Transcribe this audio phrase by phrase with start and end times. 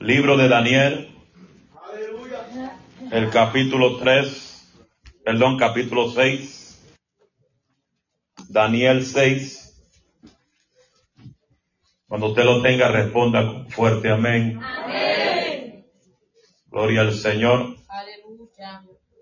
[0.00, 1.10] Libro de Daniel,
[3.10, 4.72] el capítulo 3,
[5.24, 6.96] perdón, capítulo 6,
[8.48, 9.62] Daniel 6.
[12.08, 14.60] Cuando usted lo tenga, responda fuerte amén.
[16.68, 17.76] Gloria al Señor.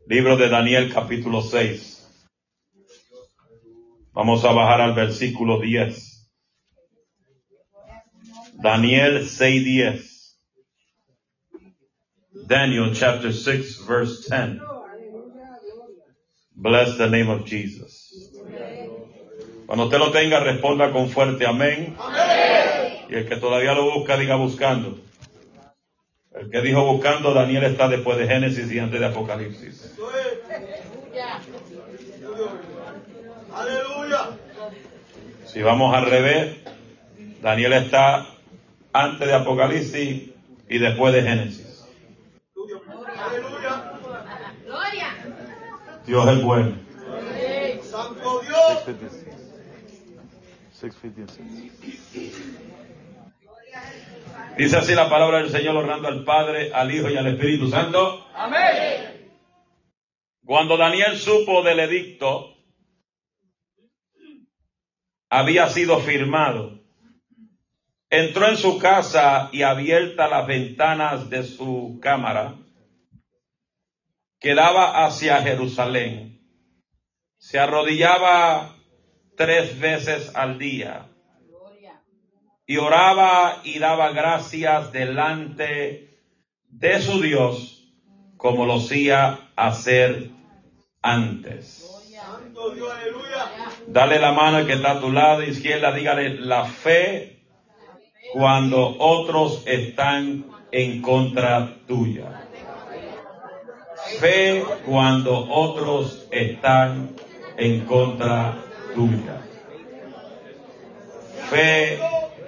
[0.07, 2.04] Libro de Daniel capítulo 6.
[4.15, 6.31] Vamos a bajar al versículo 10.
[8.63, 10.39] Daniel 6:10.
[12.47, 14.61] Daniel chapter 6 verse 10.
[16.53, 18.31] Bless the name of Jesus.
[19.67, 21.97] Cuando usted lo tenga, responda con fuerte amén.
[23.11, 24.97] Y el que todavía lo busca, diga buscando.
[26.33, 29.97] El que dijo buscando, Daniel está después de Génesis y antes de Apocalipsis.
[33.55, 34.39] Aleluya.
[35.47, 36.57] Si vamos al revés,
[37.41, 38.27] Daniel está
[38.93, 40.31] antes de Apocalipsis
[40.69, 41.87] y después de Génesis.
[43.17, 43.95] Aleluya.
[46.07, 46.77] Dios es bueno.
[47.83, 48.85] Santo Dios.
[54.59, 58.27] Dice así la palabra del Señor orando al Padre, al Hijo y al Espíritu Santo.
[58.35, 59.31] Amén.
[60.45, 62.54] Cuando Daniel supo del edicto,
[65.35, 66.79] había sido firmado.
[68.09, 72.55] Entró en su casa y abierta las ventanas de su cámara,
[74.39, 76.41] que daba hacia Jerusalén,
[77.37, 78.77] se arrodillaba
[79.37, 81.09] tres veces al día
[82.65, 86.21] y oraba y daba gracias delante
[86.69, 87.93] de su Dios
[88.37, 90.31] como lo hacía hacer
[91.03, 91.91] antes.
[93.95, 97.39] Dale la mano al que está a tu lado izquierda, dígale la fe
[98.33, 102.49] cuando otros están en contra tuya.
[104.19, 107.11] Fe cuando otros están
[107.57, 108.57] en contra
[108.97, 109.41] tuya.
[111.49, 112.01] Fe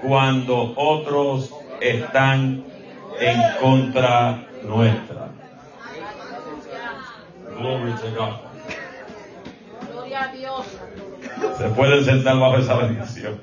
[0.03, 2.65] cuando otros están
[3.21, 5.29] en contra nuestra.
[7.57, 8.37] Glory to God.
[9.93, 10.67] Gloria a Dios.
[11.59, 13.41] Se pueden sentar bajo esa bendición.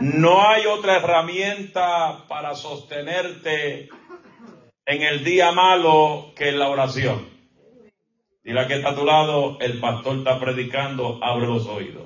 [0.00, 3.88] No hay otra herramienta para sostenerte
[4.84, 7.28] en el día malo que la oración.
[8.44, 12.04] Dile que está a tu lado, el pastor está predicando, abre los oídos.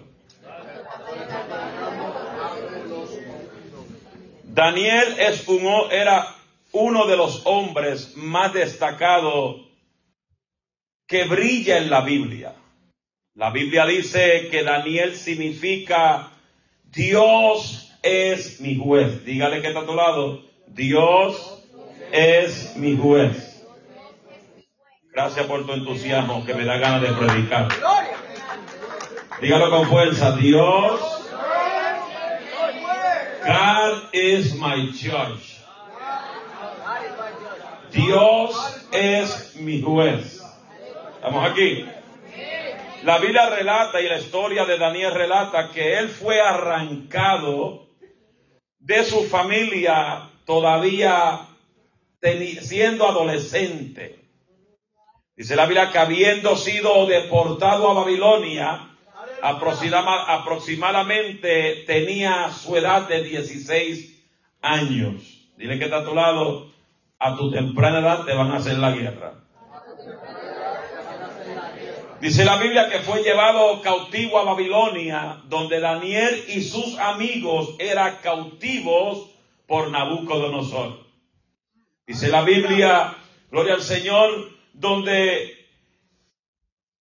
[4.45, 5.47] Daniel es
[5.91, 6.27] era
[6.73, 9.70] uno de los hombres más destacados
[11.11, 12.55] que brilla en la Biblia.
[13.35, 16.31] La Biblia dice que Daniel significa
[16.85, 19.25] Dios es mi juez.
[19.25, 20.41] Dígale que está a tu lado.
[20.69, 21.65] Dios
[22.13, 23.67] es mi juez.
[25.13, 27.69] Gracias por tu entusiasmo que me da ganas de predicar.
[29.41, 30.37] Dígalo con fuerza.
[30.37, 31.01] Dios,
[33.45, 35.59] God is my judge.
[37.91, 40.40] Dios es mi juez.
[41.31, 41.85] ¿Estamos aquí?
[43.05, 47.87] La Biblia relata y la historia de Daniel relata que él fue arrancado
[48.81, 51.47] de su familia todavía
[52.63, 54.19] siendo adolescente.
[55.37, 58.89] Dice la Biblia que habiendo sido deportado a Babilonia,
[59.41, 64.21] aproxima- aproximadamente tenía su edad de 16
[64.63, 65.49] años.
[65.57, 66.73] Dile que está a tu lado,
[67.21, 69.40] a tu temprana edad te van a hacer la guerra.
[72.21, 78.19] Dice la Biblia que fue llevado cautivo a Babilonia, donde Daniel y sus amigos eran
[78.23, 79.31] cautivos
[79.67, 80.99] por Nabucodonosor.
[82.07, 83.17] Dice la Biblia,
[83.51, 85.67] gloria al Señor, donde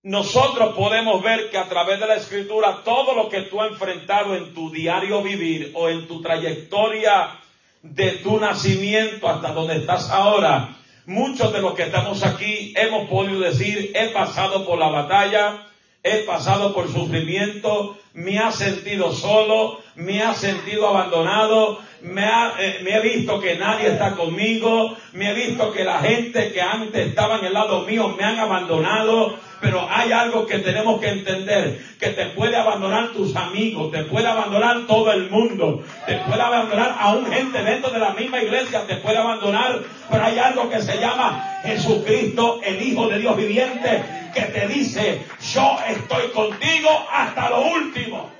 [0.03, 4.38] nosotros podemos ver que a través de la escritura todo lo que tú has enfrentado
[4.38, 7.38] en tu diario vivir o en tu trayectoria
[7.82, 10.78] de tu nacimiento hasta donde estás ahora,
[11.09, 15.66] muchos de los que estamos aquí hemos podido decir, he pasado por la batalla,
[16.03, 22.82] he pasado por sufrimiento, me ha sentido solo, me ha sentido abandonado, me, ha- eh,
[22.84, 27.08] me he visto que nadie está conmigo, me he visto que la gente que antes
[27.08, 31.79] estaba en el lado mío me han abandonado, pero hay algo que tenemos que entender,
[32.00, 36.96] que te puede abandonar tus amigos, te puede abandonar todo el mundo, te puede abandonar
[37.00, 39.79] aún gente dentro de la misma iglesia, te puede abandonar,
[40.09, 44.03] pero hay algo que se llama Jesucristo, el Hijo de Dios viviente,
[44.34, 45.22] que te dice,
[45.53, 48.32] yo estoy contigo hasta lo último.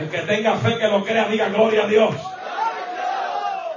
[0.00, 2.14] El que tenga fe que lo crea, diga gloria a Dios.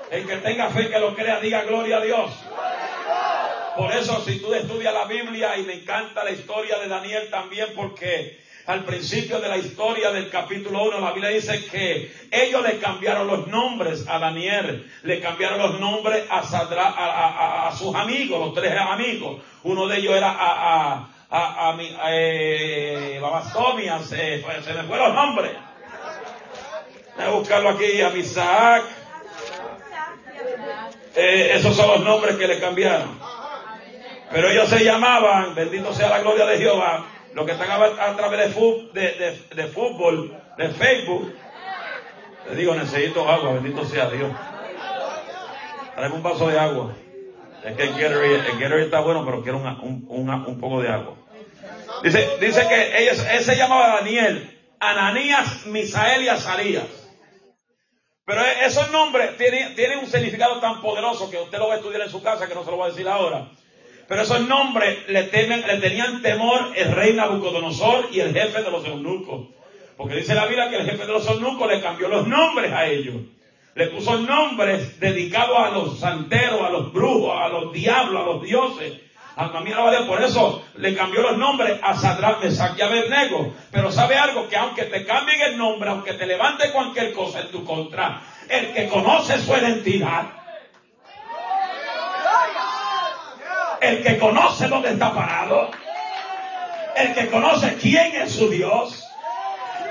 [0.10, 2.32] El que tenga fe que lo crea, diga gloria a Dios.
[3.76, 7.68] Por eso si tú estudias la Biblia y me encanta la historia de Daniel también
[7.76, 12.80] porque al principio de la historia del capítulo 1 la Biblia dice que ellos le
[12.80, 16.94] cambiaron los nombres a Daniel, le cambiaron los nombres a, Sadra-
[17.68, 19.42] a, sus amigos, los tres amigos.
[19.64, 21.78] Uno de ellos era a, a, a,
[22.12, 25.52] eh, Babastomia, se, se me fue los nombres.
[27.18, 28.84] Voy a buscarlo aquí, a Misaak.
[31.18, 33.35] Eh, esos son los nombres que le cambiaron.
[34.36, 38.50] Pero ellos se llamaban, bendito sea la gloria de Jehová, los que están a, través
[38.50, 41.34] de, fútbol, de Facebook.
[42.50, 44.30] Les digo, necesito agua, bendito sea Dios.
[45.96, 46.94] Tráeme un vaso de agua.
[47.64, 51.16] Es que el Gatorade, el Gatorade está bueno, pero quiero un, poco de agua.
[52.04, 56.84] Dice, dice que ellos, él se llamaba Daniel, Ananías, Misael y Azarías.
[58.26, 61.78] Pero e- esos nombres tienen, tienen un significado tan poderoso que usted lo va a
[61.78, 63.48] estudiar en su casa, que no se lo voy a decir ahora.
[64.08, 68.72] Pero esos nombres le, temen- le tenían temor el rey Nabucodonosor y el jefe de
[68.72, 69.48] los eunucos.
[69.98, 72.86] Porque dice la Biblia que el jefe de los eunucos le cambió los nombres a
[72.86, 73.16] ellos.
[73.76, 78.42] Le puso nombres dedicados a los santeros, a los brujos, a los diablos, a los
[78.44, 78.94] dioses.
[79.38, 80.04] A también a Dios.
[80.08, 83.54] Por eso le cambió los nombres a Sadrach, Mesach y Abednego.
[83.72, 87.52] Pero sabe algo, que aunque te cambien el nombre, aunque te levante cualquier cosa en
[87.52, 90.28] tu contra, el que conoce su identidad,
[93.82, 95.72] el que conoce dónde está parado,
[96.96, 99.08] el que conoce quién es su Dios,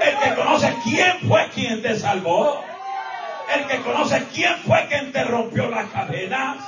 [0.00, 2.64] el que conoce quién fue quien te salvó,
[3.54, 6.58] el que conoce quién fue quien te rompió las cadenas,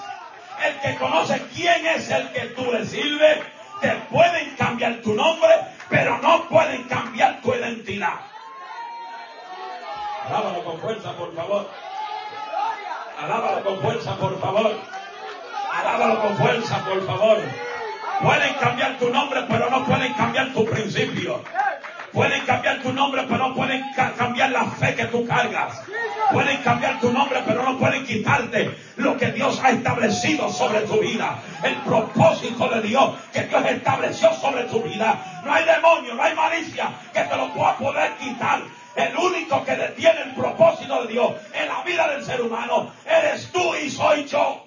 [0.65, 3.39] el que conoce quién es el que tú le sirves,
[3.81, 5.51] te pueden cambiar tu nombre,
[5.89, 8.15] pero no pueden cambiar tu identidad.
[10.29, 11.71] Alábalo con fuerza, por favor.
[13.23, 14.77] Alábalo con fuerza, por favor.
[15.81, 17.39] Alábalo con fuerza, por favor.
[18.23, 21.43] Pueden cambiar tu nombre, pero no pueden cambiar tu principio.
[22.13, 25.83] Pueden cambiar tu nombre, pero no pueden ca- cambiar la fe que tú cargas.
[26.33, 30.99] Pueden cambiar tu nombre, pero no pueden quitarte lo que Dios ha establecido sobre tu
[31.01, 31.39] vida.
[31.63, 35.43] El propósito de Dios que Dios estableció sobre tu vida.
[35.45, 38.61] No hay demonio, no hay malicia que te lo pueda poder quitar.
[38.97, 43.53] El único que detiene el propósito de Dios en la vida del ser humano eres
[43.53, 44.66] tú y soy yo.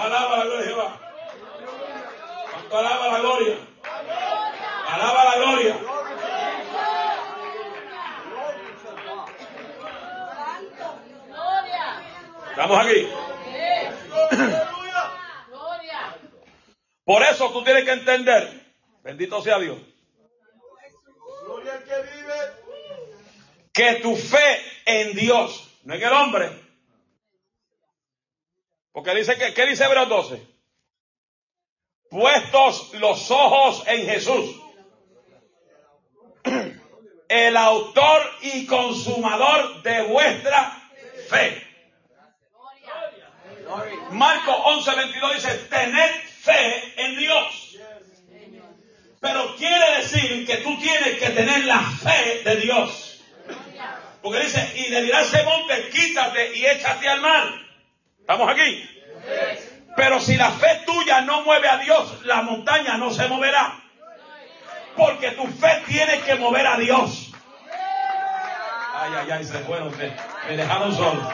[0.00, 1.00] Alaba la gloria Jehová.
[2.52, 3.56] ¿Cuánto alaba la gloria?
[4.88, 5.76] Alaba la gloria.
[12.50, 13.08] Estamos aquí.
[17.04, 18.66] Por eso tú tienes que entender,
[19.02, 19.78] bendito sea Dios,
[21.44, 21.82] Gloria
[23.72, 26.67] que tu fe en Dios, no en el hombre.
[28.98, 30.44] Porque dice que, ¿qué dice Hebreos 12?
[32.10, 34.56] Puestos los ojos en Jesús,
[37.28, 40.82] el autor y consumador de vuestra
[41.28, 41.64] fe.
[44.10, 46.10] Marcos 11, 22 dice, tened
[46.40, 47.78] fe en Dios.
[49.20, 53.22] Pero quiere decir que tú tienes que tener la fe de Dios.
[54.22, 57.67] Porque dice, y le dirá ese monte, quítate y échate al mar.
[58.28, 58.86] ¿Estamos aquí?
[59.96, 63.80] Pero si la fe tuya no mueve a Dios, la montaña no se moverá.
[64.98, 67.32] Porque tu fe tiene que mover a Dios.
[68.94, 70.12] Ay, ay, ay, se fueron, se,
[70.46, 71.26] me dejaron solo.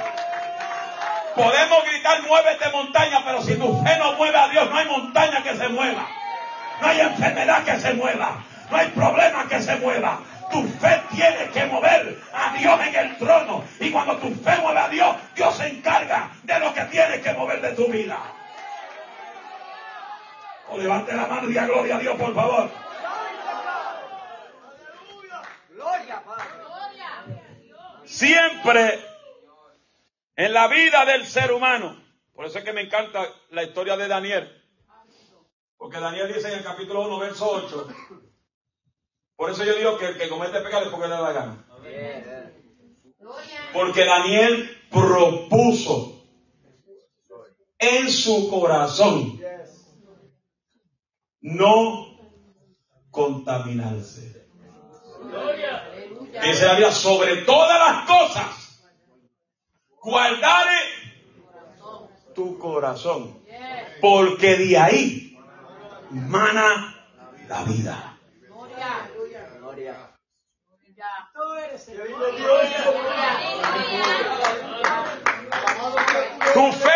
[1.35, 5.43] Podemos gritar, muévete montaña, pero si tu fe no mueve a Dios, no hay montaña
[5.43, 6.07] que se mueva.
[6.81, 8.41] No hay enfermedad que se mueva.
[8.71, 10.21] No hay problema que se mueva.
[10.55, 13.65] Tu fe tiene que mover a Dios en el trono.
[13.81, 17.33] Y cuando tu fe mueve a Dios, Dios se encarga de lo que tiene que
[17.33, 18.21] mover de tu vida.
[20.69, 22.71] O levante la mano y diga gloria a Dios, por favor.
[28.05, 29.05] Siempre
[30.37, 32.01] en la vida del ser humano.
[32.33, 34.63] Por eso es que me encanta la historia de Daniel.
[35.77, 37.89] Porque Daniel dice en el capítulo 1, verso 8,
[39.37, 41.67] Por eso yo digo que el que comete pecado es porque le da la gana.
[43.73, 46.25] Porque Daniel propuso
[47.79, 49.41] en su corazón
[51.41, 52.15] no
[53.11, 54.49] contaminarse.
[56.43, 58.83] Dice la Biblia, sobre todas las cosas,
[60.03, 60.79] guardare
[62.35, 63.41] tu corazón,
[64.01, 65.39] porque de ahí
[66.11, 66.95] mana
[67.49, 68.14] la vida.
[76.55, 76.91] Tu fe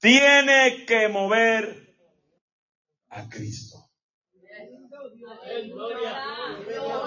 [0.00, 1.96] tiene que mover
[3.10, 3.88] a Cristo.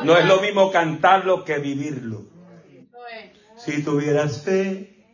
[0.03, 2.25] No es lo mismo cantarlo que vivirlo.
[3.57, 5.05] Si tuvieras fe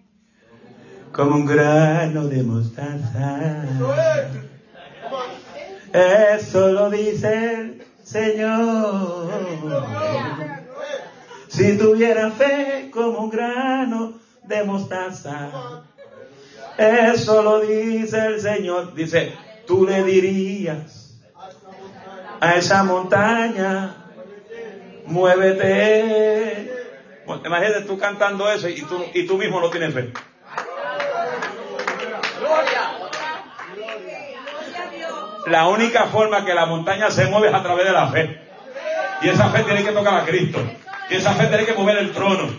[1.11, 3.65] como un grano de mostaza,
[5.91, 9.27] eso lo dice el Señor.
[11.49, 15.83] Si tuviera fe como un grano de mostaza,
[16.77, 18.93] eso lo dice el Señor.
[18.93, 19.33] Dice,
[19.65, 21.19] tú le dirías
[22.39, 24.05] a esa montaña,
[25.05, 26.71] muévete.
[27.25, 30.13] Imagínate tú cantando eso y tú, y tú mismo no tienes fe.
[35.49, 38.37] La única forma que la montaña se mueve es a través de la fe.
[39.21, 40.59] Y esa fe tiene que tocar a Cristo.
[41.09, 42.49] Y esa fe tiene que mover el trono.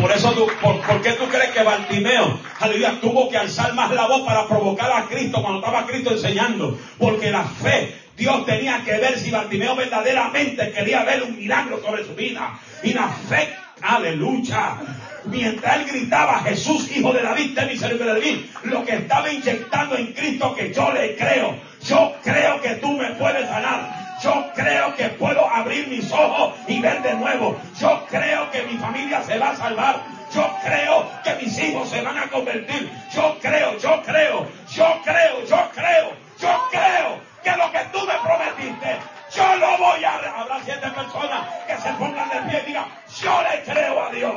[0.00, 3.90] Por eso, tú, por, ¿por qué tú crees que Bartimeo, aleluya, tuvo que alzar más
[3.92, 6.76] la voz para provocar a Cristo cuando estaba Cristo enseñando?
[6.98, 12.04] Porque la fe, Dios tenía que ver si Bartimeo verdaderamente quería ver un milagro sobre
[12.04, 12.58] su vida.
[12.82, 14.76] Y la fe, aleluya,
[15.26, 19.96] mientras él gritaba, Jesús, hijo de David, ten misericordia de mí, lo que estaba inyectando
[19.96, 21.56] en Cristo que yo le creo.
[21.84, 24.06] Yo creo que tú me puedes ganar.
[24.22, 27.60] Yo creo que puedo abrir mis ojos y ver de nuevo.
[27.78, 30.02] Yo creo que mi familia se va a salvar.
[30.34, 32.90] Yo creo que mis hijos se van a convertir.
[33.14, 38.14] Yo creo, yo creo, yo creo, yo creo, yo creo que lo que tú me
[38.24, 38.96] prometiste,
[39.36, 40.18] yo lo voy a...
[40.18, 42.86] re- Habrá siete personas que se pongan de pie y digan,
[43.22, 44.34] yo le creo a Dios.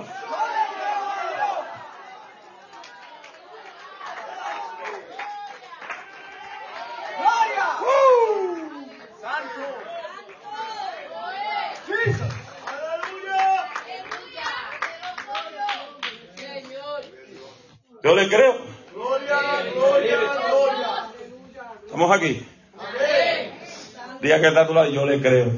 [7.19, 7.69] Aleluya.
[16.35, 17.01] Señor.
[18.03, 18.55] Yo le creo.
[18.93, 19.37] Gloria,
[19.73, 20.17] gloria,
[20.47, 21.13] gloria.
[21.85, 22.47] Estamos aquí.
[24.39, 25.51] Que está a tu lado, yo le creo.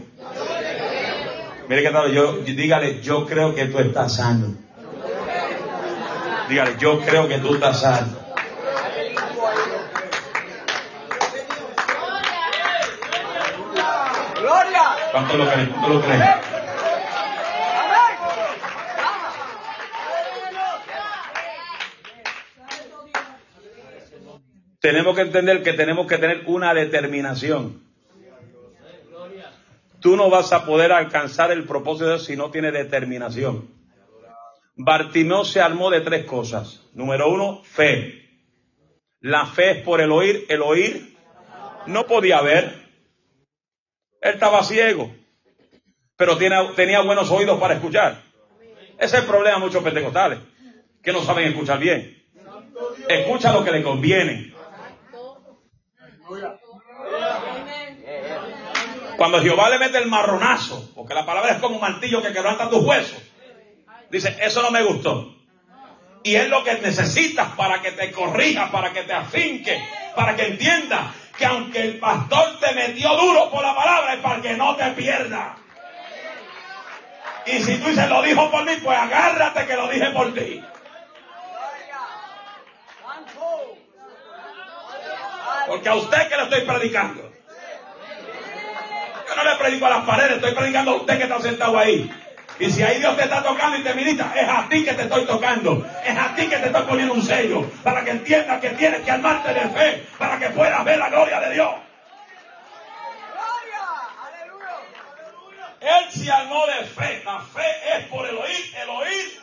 [1.69, 4.55] Mire que está, yo, dígale, yo creo que tú estás sano.
[6.49, 8.17] Dígale, yo creo que tú estás sano.
[14.39, 14.81] Gloria.
[15.11, 15.69] ¿Cuánto lo creen?
[15.69, 16.23] ¿Cuánto lo creen?
[24.79, 27.90] Tenemos que entender que tenemos que tener una determinación.
[30.01, 33.69] Tú no vas a poder alcanzar el propósito de Dios si no tienes determinación.
[34.75, 36.81] Bartimeo se armó de tres cosas.
[36.93, 38.21] Número uno, fe.
[39.19, 40.45] La fe es por el oír.
[40.49, 41.15] El oír
[41.85, 42.81] no podía ver.
[44.21, 45.11] Él estaba ciego,
[46.15, 48.21] pero tenía buenos oídos para escuchar.
[48.97, 50.39] Ese es el problema de muchos pentecostales,
[51.01, 52.23] que no saben escuchar bien.
[53.07, 54.53] Escucha lo que le conviene.
[59.21, 62.71] Cuando Jehová le mete el marronazo, porque la palabra es como un martillo que quebranta
[62.71, 63.21] tus huesos,
[64.09, 65.35] dice, eso no me gustó.
[66.23, 69.79] Y es lo que necesitas para que te corrija, para que te afinque,
[70.15, 74.41] para que entiendas que aunque el pastor te metió duro por la palabra, es para
[74.41, 75.55] que no te pierdas.
[77.45, 80.63] Y si tú dices, lo dijo por mí, pues agárrate que lo dije por ti.
[85.67, 87.30] Porque a usted que le estoy predicando.
[89.31, 92.11] Yo no le predico a las paredes, estoy predicando a usted que está sentado ahí.
[92.59, 95.03] Y si ahí Dios te está tocando y te ministra, es a ti que te
[95.03, 95.87] estoy tocando.
[96.05, 97.63] Es a ti que te estoy poniendo un sello.
[97.81, 100.05] Para que entiendas que tienes que armarte de fe.
[100.17, 101.71] Para que puedas ver la gloria de Dios.
[105.79, 107.23] Él se armó de fe.
[107.23, 108.75] La fe es por el oír.
[108.83, 109.41] El oír.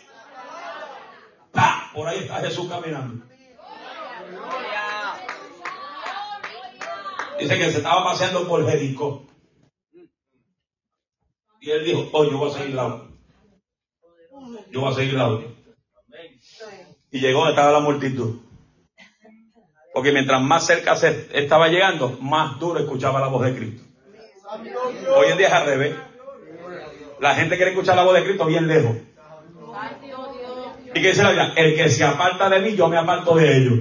[1.53, 1.93] ¡Pam!
[1.95, 3.25] Por ahí está Jesús caminando.
[7.41, 9.25] Dice que se estaba paseando por Jericó.
[11.61, 13.09] Y él dijo, oh, yo voy a seguir la otra.
[14.71, 15.49] Yo voy a seguir la otra.
[17.11, 18.41] Y llegó donde estaba la multitud.
[19.93, 23.83] Porque mientras más cerca se estaba llegando, más duro escuchaba la voz de Cristo.
[25.17, 25.95] Hoy en día es al revés.
[27.21, 28.97] La gente quiere escuchar la voz de Cristo bien lejos.
[30.95, 31.53] ¿Y qué dice la Biblia?
[31.57, 33.79] El que se aparta de mí, yo me aparto de ellos.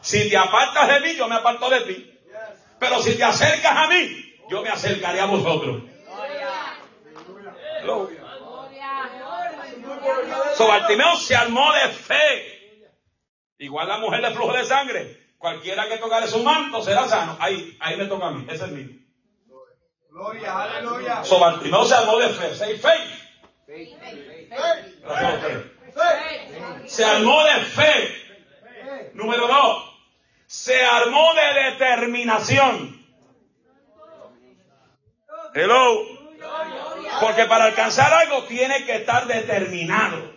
[0.00, 2.11] Si te apartas de mí, yo me aparto de ti.
[2.82, 5.84] Pero si te acercas a mí, yo me acercaré a vosotros.
[7.80, 8.18] Gloria.
[10.56, 12.90] So, Bartimeo se armó de fe.
[13.58, 15.16] Igual la mujer de flujo de sangre.
[15.38, 17.36] Cualquiera que tocare su manto será sano.
[17.38, 18.46] Ahí, ahí me toca a mí.
[18.50, 18.88] Ese es mío.
[20.10, 21.22] Gloria, aleluya.
[21.22, 22.52] So, Bartimeo se armó de fe.
[22.56, 23.22] Say faith.
[23.60, 23.90] Ustedes.
[25.94, 29.12] fe, Se armó de fe.
[29.14, 29.91] Número dos.
[30.52, 33.02] Se armó de determinación.
[35.54, 36.02] Hello.
[37.22, 40.30] Porque para alcanzar algo tiene que estar determinado.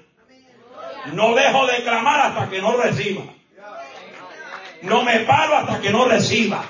[1.07, 3.23] No dejo de clamar hasta que no reciba.
[4.83, 6.63] No me paro hasta que no reciba.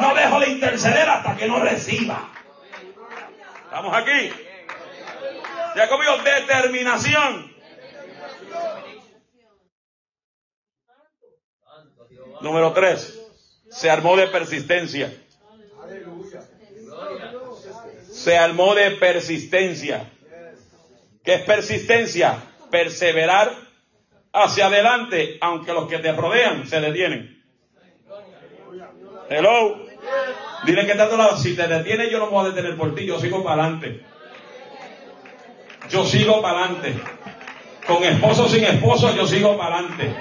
[0.00, 2.30] No dejo de interceder hasta que no reciba.
[3.64, 4.32] ¿Estamos aquí?
[5.76, 7.47] Ya conmigo, determinación.
[12.40, 13.18] Número tres,
[13.70, 15.12] se armó de persistencia.
[18.10, 20.10] Se armó de persistencia.
[21.24, 22.42] ¿Qué es persistencia?
[22.70, 23.52] Perseverar
[24.32, 27.42] hacia adelante, aunque los que te rodean se detienen.
[29.28, 29.86] Hello.
[30.64, 32.76] Dile que está a tu lado, si te detienes yo no me voy a detener
[32.76, 34.04] por ti, yo sigo para adelante.
[35.88, 36.94] Yo sigo para adelante.
[37.86, 40.14] Con esposo sin esposo yo sigo para adelante.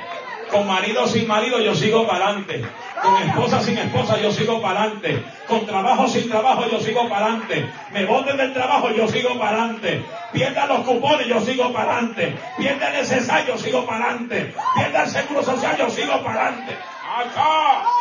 [0.52, 2.64] Con marido sin marido yo sigo para adelante.
[3.02, 5.24] Con esposa sin esposa yo sigo para adelante.
[5.48, 7.70] Con trabajo sin trabajo yo sigo para adelante.
[7.92, 10.04] Me boten del trabajo yo sigo para adelante.
[10.32, 12.38] Pierdan los cupones yo sigo para adelante.
[12.58, 14.54] Pierda el SSA yo sigo para adelante.
[14.76, 16.78] Pierda el seguro social yo sigo para adelante.
[17.18, 17.98] Acá.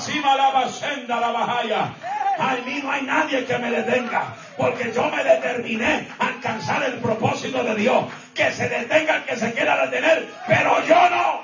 [0.00, 1.92] Cima la basenda, la bajaya.
[2.40, 6.94] Al mí no hay nadie que me detenga, porque yo me determiné a alcanzar el
[6.94, 8.04] propósito de Dios.
[8.34, 11.42] Que se detenga el que se quiera detener, pero yo no.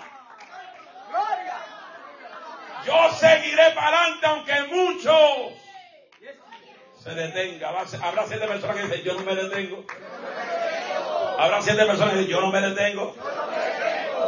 [2.86, 5.52] Yo seguiré para adelante, aunque muchos
[7.04, 7.68] se detenga.
[7.68, 9.84] A Habrá siete personas que dicen, yo no me detengo.
[11.38, 13.14] Habrá siete personas que dicen, yo no me detengo.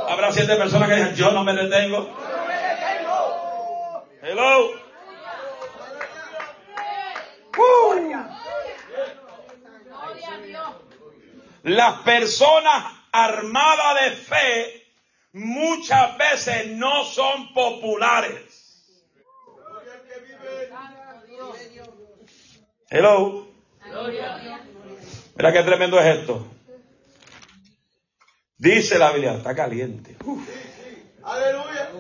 [0.07, 2.15] Habrá siete personas que dicen, yo no me detengo.
[4.21, 4.67] Hello.
[4.67, 4.89] Uh.
[9.99, 10.69] Gloria a Dios.
[11.69, 14.87] Las personas armadas de fe
[15.33, 18.87] muchas veces no son populares.
[22.89, 23.49] Hello.
[25.37, 26.47] Mira qué tremendo es esto.
[28.57, 30.17] Dice la Biblia, está caliente.
[30.25, 30.49] Uf,
[31.23, 31.91] Aleluya.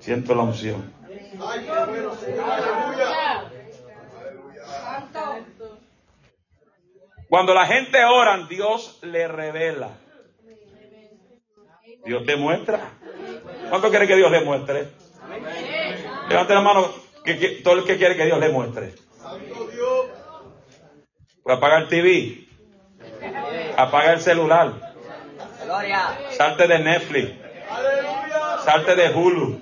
[0.00, 0.90] siento la unción.
[1.46, 2.50] Ay, qué bueno, Señor.
[2.50, 3.50] Aleluya.
[4.82, 5.78] Santo.
[7.28, 9.90] Cuando la gente ora, Dios le revela.
[12.04, 12.92] Dios te muestra.
[13.68, 14.88] ¿Cuánto quiere que Dios le muestre?
[16.28, 16.88] Levante la mano
[17.24, 18.94] que, que- todo el que quiere que Dios le muestre.
[21.42, 22.46] Pues apaga el TV.
[23.76, 24.72] Apaga el celular.
[26.36, 27.30] Salte de Netflix.
[28.64, 29.60] Salte de Hulu.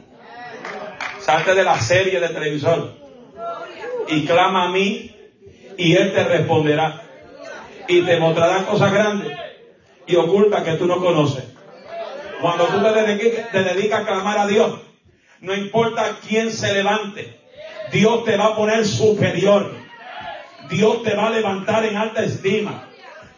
[1.20, 2.92] Salte de la serie de televisor.
[4.08, 5.16] Y clama a mí
[5.78, 7.00] y Él te responderá.
[7.88, 9.36] Y te mostrará cosas grandes
[10.06, 11.44] y ocultas que tú no conoces.
[12.40, 14.80] Cuando tú te dedicas a clamar a Dios,
[15.40, 17.38] no importa quién se levante,
[17.92, 19.74] Dios te va a poner superior.
[20.68, 22.88] Dios te va a levantar en alta estima.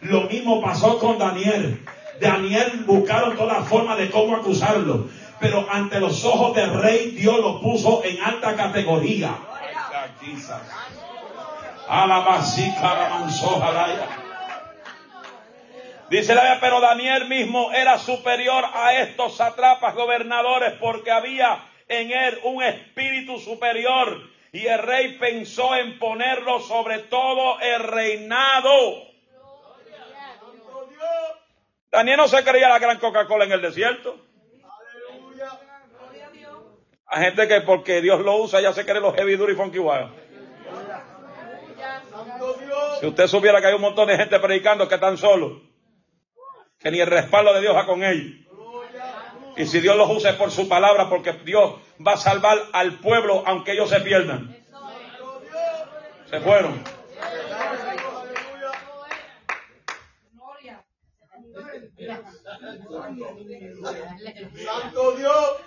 [0.01, 1.83] Lo mismo pasó con Daniel.
[2.19, 5.07] Daniel buscaron toda forma de cómo acusarlo.
[5.39, 9.35] Pero ante los ojos del rey, Dios lo puso en alta categoría.
[11.87, 14.26] Alabasica, alabanzó, jalaya.
[16.09, 22.11] Dice la Biblia, pero Daniel mismo era superior a estos satrapas gobernadores porque había en
[22.11, 24.21] él un espíritu superior
[24.53, 29.07] y el rey pensó en ponerlo sobre todo el reinado.
[31.91, 34.17] Daniel no se creía la gran Coca-Cola en el desierto.
[35.09, 35.59] Aleluya.
[37.07, 40.11] Hay gente que porque Dios lo usa ya se cree los heavy duty funky wild.
[42.99, 45.66] Si usted supiera que hay un montón de gente predicando que están solos,
[46.79, 48.33] que ni el respaldo de Dios va con ellos.
[49.57, 52.99] Y si Dios los usa es por su palabra, porque Dios va a salvar al
[52.99, 54.55] pueblo aunque ellos se pierdan.
[56.29, 56.83] Se fueron.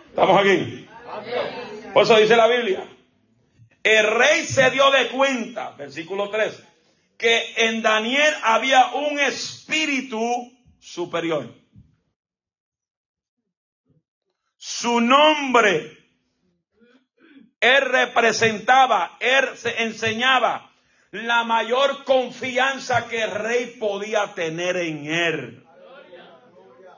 [0.09, 0.89] ¿Estamos aquí?
[1.93, 2.85] Por eso dice la Biblia.
[3.83, 6.63] El rey se dio de cuenta, versículo 3,
[7.17, 10.21] que en Daniel había un espíritu
[10.81, 11.55] superior.
[14.57, 15.97] Su nombre,
[17.61, 20.71] él representaba, él se enseñaba
[21.13, 25.67] la mayor confianza que el rey podía tener en él.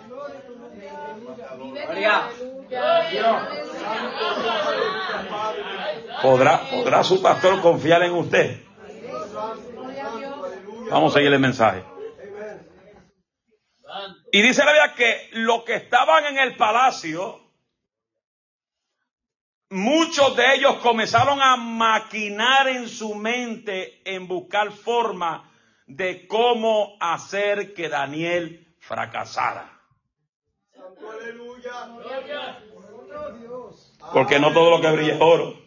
[6.22, 8.62] ¿Podrá, ¿Podrá su pastor confiar en usted?
[10.90, 11.84] Vamos a seguir el mensaje.
[14.32, 17.40] Y dice la Biblia que los que estaban en el palacio,
[19.70, 25.50] muchos de ellos comenzaron a maquinar en su mente en buscar forma
[25.86, 29.80] de cómo hacer que Daniel fracasara.
[31.12, 32.60] Aleluya.
[34.12, 35.60] Porque no todo lo que brilla es oro.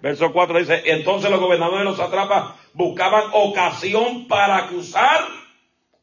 [0.00, 5.24] Verso 4 dice, entonces los gobernadores y los atrapas buscaban ocasión para acusar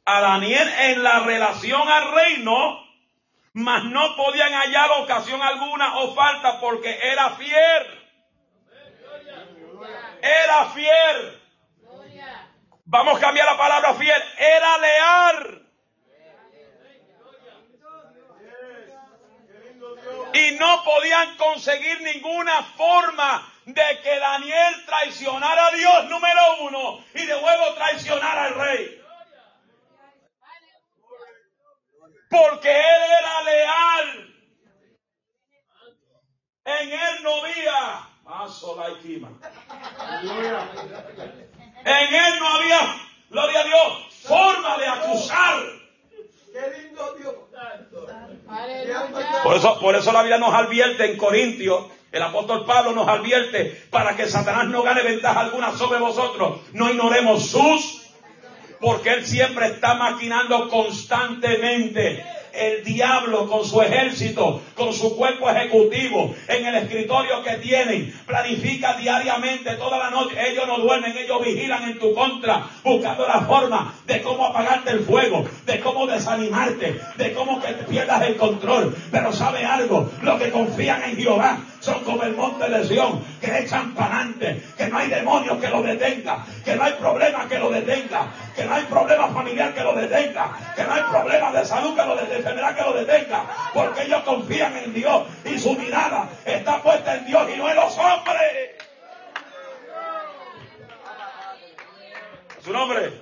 [0.05, 2.79] a Daniel en la relación al reino,
[3.53, 7.99] mas no podían hallar ocasión alguna o falta porque era fiel.
[10.21, 11.39] Era fiel.
[12.85, 14.21] Vamos a cambiar la palabra fiel.
[14.37, 15.58] Era leal.
[20.33, 27.25] Y no podían conseguir ninguna forma de que Daniel traicionara a Dios, número uno, y
[27.25, 29.01] de luego traicionara al rey.
[32.29, 34.35] Porque él era leal.
[36.65, 38.09] En él no había.
[41.85, 42.79] En él no había,
[43.29, 45.78] gloria a Dios, forma de acusar.
[46.51, 47.35] Qué lindo Dios.
[49.43, 53.83] Por eso, por eso la Biblia nos advierte en Corintios, el apóstol Pablo nos advierte
[53.91, 56.61] para que Satanás no gane ventaja alguna sobre vosotros.
[56.73, 58.01] No ignoremos sus,
[58.79, 62.25] porque él siempre está maquinando constantemente.
[62.53, 68.93] El diablo con su ejército, con su cuerpo ejecutivo, en el escritorio que tienen, planifica
[68.97, 70.35] diariamente toda la noche.
[70.49, 75.01] Ellos no duermen, ellos vigilan en tu contra, buscando la forma de cómo apagarte el
[75.01, 78.95] fuego, de cómo desanimarte, de cómo que te pierdas el control.
[79.11, 83.59] Pero sabe algo, los que confían en Jehová son como el monte de Sión, que
[83.59, 87.57] echan para adelante, que no hay demonio que lo detenga, que no hay problema que
[87.57, 88.27] lo detenga,
[88.59, 92.05] que no hay problema familiar que lo detenga, que no hay problema de salud que
[92.05, 96.83] lo detenga, enfermedad que lo detenga, porque ellos confían en Dios y su mirada está
[96.83, 98.71] puesta en Dios y no en los hombres.
[102.61, 103.13] Su nombre.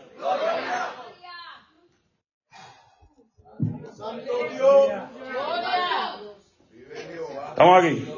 [3.95, 4.89] Santo Dios.
[7.49, 8.13] Estamos aquí.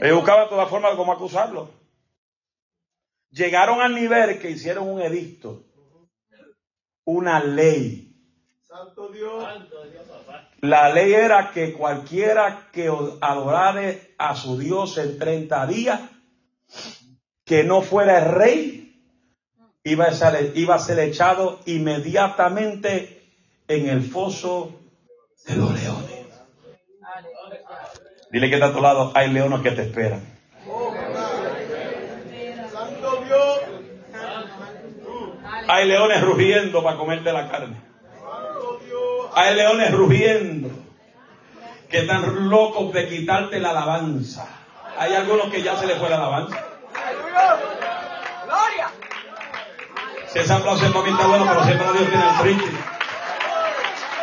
[0.00, 1.81] Ellos buscaban todas formas de cómo acusarlo.
[3.32, 5.64] Llegaron al nivel que hicieron un edicto,
[7.04, 8.14] una ley.
[8.60, 9.44] Santo Dios.
[10.60, 12.88] La ley era que cualquiera que
[13.20, 16.00] adorare a su Dios en 30 días,
[17.44, 18.82] que no fuera el rey,
[19.84, 23.22] iba a ser, iba a ser echado inmediatamente
[23.66, 24.78] en el foso
[25.46, 26.10] de los leones.
[28.30, 30.22] Dile que está a tu lado, hay leones que te esperan.
[32.72, 33.58] Santo Dios.
[35.68, 37.76] Hay leones rugiendo para comerte la carne.
[39.34, 40.70] Hay leones rugiendo
[41.88, 44.48] que están locos de quitarte la alabanza.
[44.98, 46.58] Hay algunos que ya se les fue la alabanza.
[48.44, 48.88] Gloria.
[50.26, 52.78] Si ese aplauso mí está bueno, pero siempre Dios tiene el príncipe.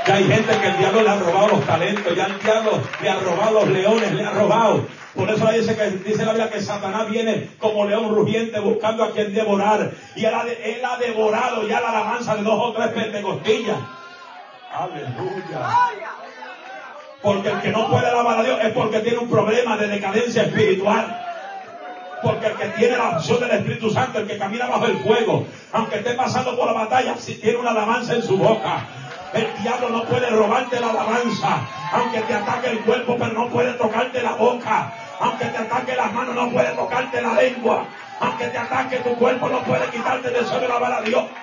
[0.07, 3.09] Ya hay gente que el diablo le ha robado los talentos, ya el diablo le
[3.09, 4.85] ha robado los leones, le ha robado.
[5.15, 9.11] Por eso dice que dice la Biblia que Satanás viene como león rugiente buscando a
[9.11, 9.91] quien devorar.
[10.15, 13.77] Y él ha, él ha devorado ya la alabanza de dos o tres pentecostillas.
[14.71, 15.67] Aleluya.
[17.21, 20.43] Porque el que no puede alabar a Dios es porque tiene un problema de decadencia
[20.43, 21.25] espiritual.
[22.21, 25.45] Porque el que tiene la opción del Espíritu Santo, el que camina bajo el fuego,
[25.71, 28.87] aunque esté pasando por la batalla, si tiene una alabanza en su boca.
[29.33, 31.59] El diablo no puede robarte la alabanza,
[31.91, 34.91] aunque te ataque el cuerpo, pero no puede tocarte la boca.
[35.19, 37.85] Aunque te ataque las manos, no puede tocarte la lengua.
[38.19, 41.25] Aunque te ataque tu cuerpo, no puede quitarte de sobre la a Dios.
[41.25, 41.39] De.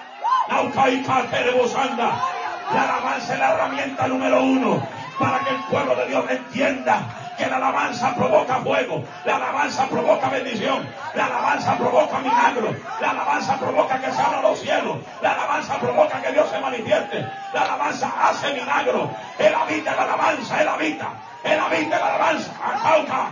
[2.74, 4.82] La alabanza es la herramienta número uno
[5.18, 10.28] para que el pueblo de Dios entienda que la alabanza provoca fuego, la alabanza provoca
[10.28, 15.78] bendición, la alabanza provoca milagro, la alabanza provoca que se abran los cielos, la alabanza
[15.78, 21.08] provoca que Dios se manifieste, la alabanza hace milagro, él habita la alabanza, él habita,
[21.44, 23.26] él habita la alabanza, acauca,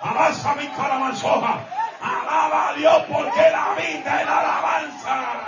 [0.00, 1.60] avanza mi caramanzoja,
[2.00, 5.42] alaba a Dios porque él habita en la alabanza.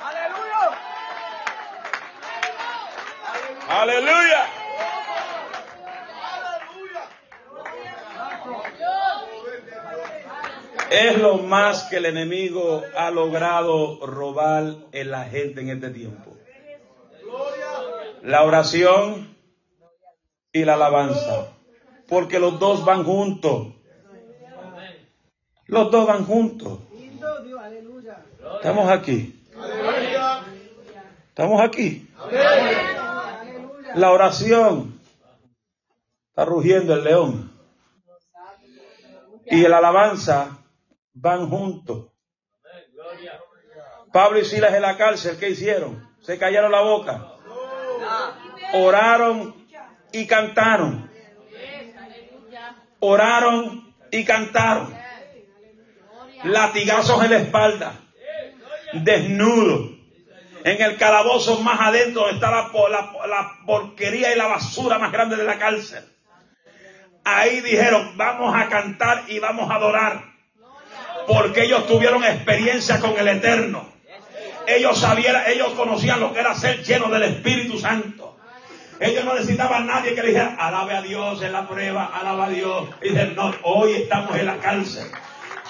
[0.00, 0.57] Aleluya.
[3.68, 4.46] Aleluya.
[10.90, 16.34] Es lo más que el enemigo ha logrado robar en la gente en este tiempo.
[18.22, 19.36] La oración
[20.52, 21.48] y la alabanza.
[22.08, 23.68] Porque los dos van juntos.
[25.66, 26.78] Los dos van juntos.
[28.56, 29.38] Estamos aquí.
[31.28, 32.08] Estamos aquí.
[33.94, 35.00] La oración.
[36.30, 37.52] Está rugiendo el león.
[39.46, 40.58] Y la alabanza
[41.14, 42.12] van juntos.
[44.12, 46.08] Pablo y Silas en la cárcel, ¿qué hicieron?
[46.20, 47.32] Se callaron la boca.
[48.74, 49.66] Oraron
[50.12, 51.10] y cantaron.
[53.00, 54.94] Oraron y cantaron.
[56.44, 57.92] Latigazos en la espalda.
[58.92, 59.97] Desnudo.
[60.64, 65.12] En el calabozo más adentro está la, po- la- la porquería y la basura más
[65.12, 66.04] grande de la cárcel.
[67.24, 70.24] Ahí dijeron, vamos a cantar y vamos a adorar.
[71.26, 73.86] Porque ellos tuvieron experiencia con el Eterno.
[74.66, 78.36] Ellos sabían, ellos conocían lo que era ser lleno del Espíritu Santo.
[79.00, 82.46] Ellos no necesitaban a nadie que le dijera, alabe a Dios en la prueba, alaba
[82.46, 82.88] a Dios.
[83.02, 85.06] Y dicen, no, hoy estamos en la cárcel.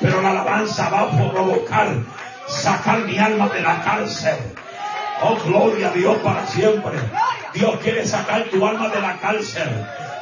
[0.00, 1.88] Pero la alabanza va a provocar
[2.46, 4.36] sacar mi alma de la cárcel.
[5.20, 6.98] Oh, gloria a Dios para siempre.
[7.52, 9.68] Dios quiere sacar tu alma de la cárcel.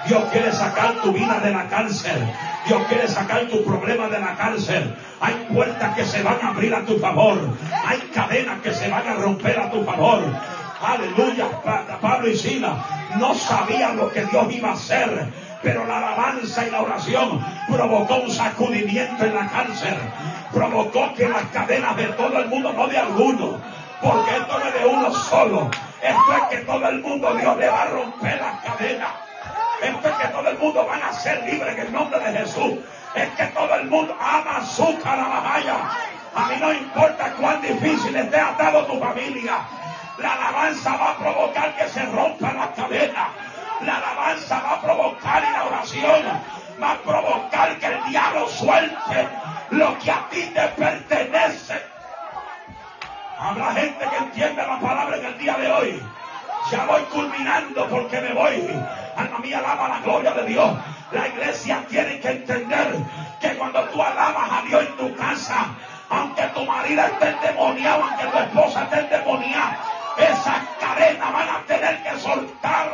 [0.06, 2.32] Dios quiere sacar tu vida de la cárcel.
[2.66, 4.94] Dios quiere sacar tu problema de la cárcel.
[5.20, 7.38] Hay puertas que se van a abrir a tu favor.
[7.84, 10.22] Hay cadenas que se van a romper a tu favor.
[10.80, 11.46] Aleluya.
[11.64, 12.76] Pa- Pablo y Sila
[13.18, 15.28] no sabían lo que Dios iba a hacer.
[15.62, 19.96] Pero la alabanza y la oración provocó un sacudimiento en la cárcel.
[20.52, 23.56] Provocó que las cadenas de todo el mundo, no de algunos,
[24.00, 25.70] porque esto no es de uno solo.
[26.02, 29.10] Esto es que todo el mundo Dios le va a romper las cadenas.
[29.82, 32.74] Esto es que todo el mundo van a ser libres en el nombre de Jesús.
[33.14, 35.76] Es que todo el mundo ama su carabajaya.
[36.34, 39.58] A mí no importa cuán difícil esté atado tu familia.
[40.18, 43.28] La alabanza va a provocar que se rompan las cadenas.
[43.82, 46.22] La alabanza va a provocar y la oración
[46.82, 49.28] va a provocar que el diablo suelte
[49.70, 51.95] lo que a ti te pertenece.
[53.38, 56.02] Habrá gente que entiende la palabra en el día de hoy.
[56.70, 58.66] Ya voy culminando porque me voy.
[59.14, 60.74] Alma mía, alaba la gloria de Dios.
[61.12, 62.96] La iglesia tiene que entender
[63.38, 65.66] que cuando tú alabas a Dios en tu casa,
[66.08, 69.84] aunque tu marido esté endemoniado, aunque tu esposa esté endemoniada,
[70.16, 72.90] esas cadenas van a tener que soltar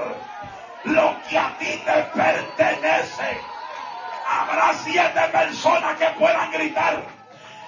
[0.85, 3.40] lo que a ti te pertenece.
[4.28, 7.21] Habrá siete personas que puedan gritar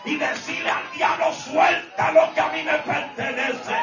[0.04, 3.74] y decirle al diablo, suelta lo que a mí me pertenece.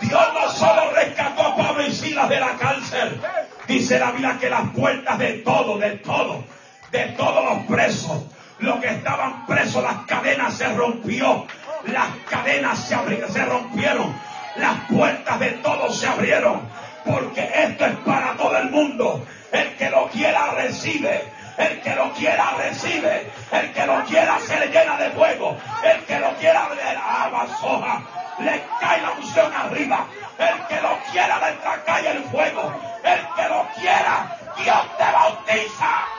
[0.00, 3.20] Dios no solo rescató a Pablo y Silas de la cárcel,
[3.66, 6.44] dice la Biblia que las puertas de todo, de todo,
[6.90, 8.22] de todos los presos,
[8.58, 11.46] los que estaban presos, las cadenas se rompió,
[11.84, 14.14] las cadenas se, abri- se rompieron,
[14.56, 16.68] las puertas de todos se abrieron,
[17.04, 19.26] porque esto es para todo el mundo.
[19.52, 21.32] El que lo quiera recibe.
[21.56, 23.30] El que lo quiera recibe.
[23.52, 25.56] El que lo quiera se le llena de fuego.
[25.82, 28.02] El que lo quiera la soja.
[28.40, 30.06] Le cae la unción arriba.
[30.38, 32.72] El que lo quiera le el fuego.
[33.04, 36.13] El que lo quiera, Dios te bautiza.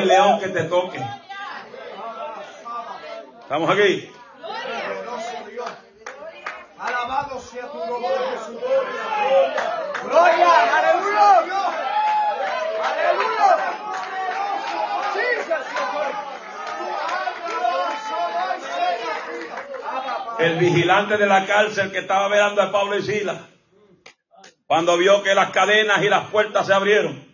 [0.00, 0.98] Hay león que te toque.
[3.42, 4.10] ¿Estamos aquí?
[6.78, 8.60] Alabado sea tu nombre, Jesús.
[10.04, 11.60] Gloria, aleluya.
[20.38, 23.42] El vigilante de la cárcel que estaba velando a Pablo y Silas,
[24.66, 27.29] cuando vio que las cadenas y las puertas se abrieron,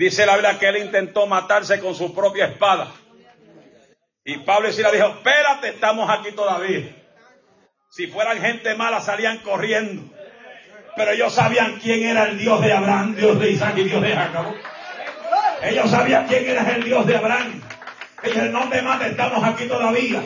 [0.00, 2.90] dice la Biblia que él intentó matarse con su propia espada.
[4.24, 6.96] Y Pablo y Silas dijo, espérate, estamos aquí todavía.
[7.90, 10.10] Si fueran gente mala salían corriendo.
[10.96, 14.14] Pero ellos sabían quién era el Dios de Abraham, Dios de Isaac y Dios de
[14.14, 14.54] Jacob.
[15.62, 17.60] Ellos sabían quién era el Dios de Abraham.
[18.22, 20.22] Ellos no te mates, estamos aquí todavía.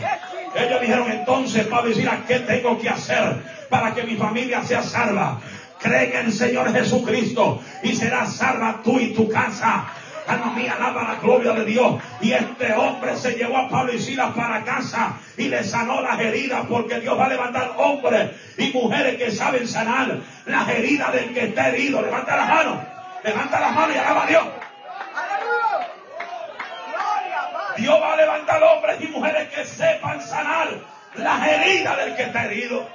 [0.54, 4.82] Ellos dijeron entonces, Pablo y Silas, ¿qué tengo que hacer para que mi familia sea
[4.84, 5.40] salva?
[5.84, 9.84] Cree en el Señor Jesucristo y serás salva tú y tu casa.
[10.26, 12.02] Alma mía, alaba la gloria de Dios.
[12.22, 16.18] Y este hombre se llevó a Pablo y Silas para casa y le sanó las
[16.18, 21.34] heridas porque Dios va a levantar hombres y mujeres que saben sanar las heridas del
[21.34, 22.00] que está herido.
[22.00, 22.78] Levanta las manos,
[23.22, 24.44] levanta las manos y alaba a Dios.
[27.76, 30.68] Dios va a levantar hombres y mujeres que sepan sanar
[31.16, 32.88] las heridas del que está herido.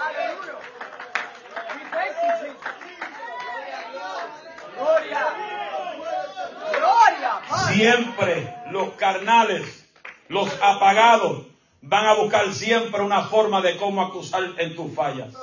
[0.00, 0.54] Aleluya.
[1.74, 2.74] We thank you, Jesus.
[3.54, 3.78] Gloria.
[3.92, 4.20] Gloria,
[4.62, 4.73] Padre.
[7.72, 9.86] Siempre los carnales,
[10.28, 11.46] los apagados,
[11.82, 15.34] van a buscar siempre una forma de cómo acusar en tus fallas.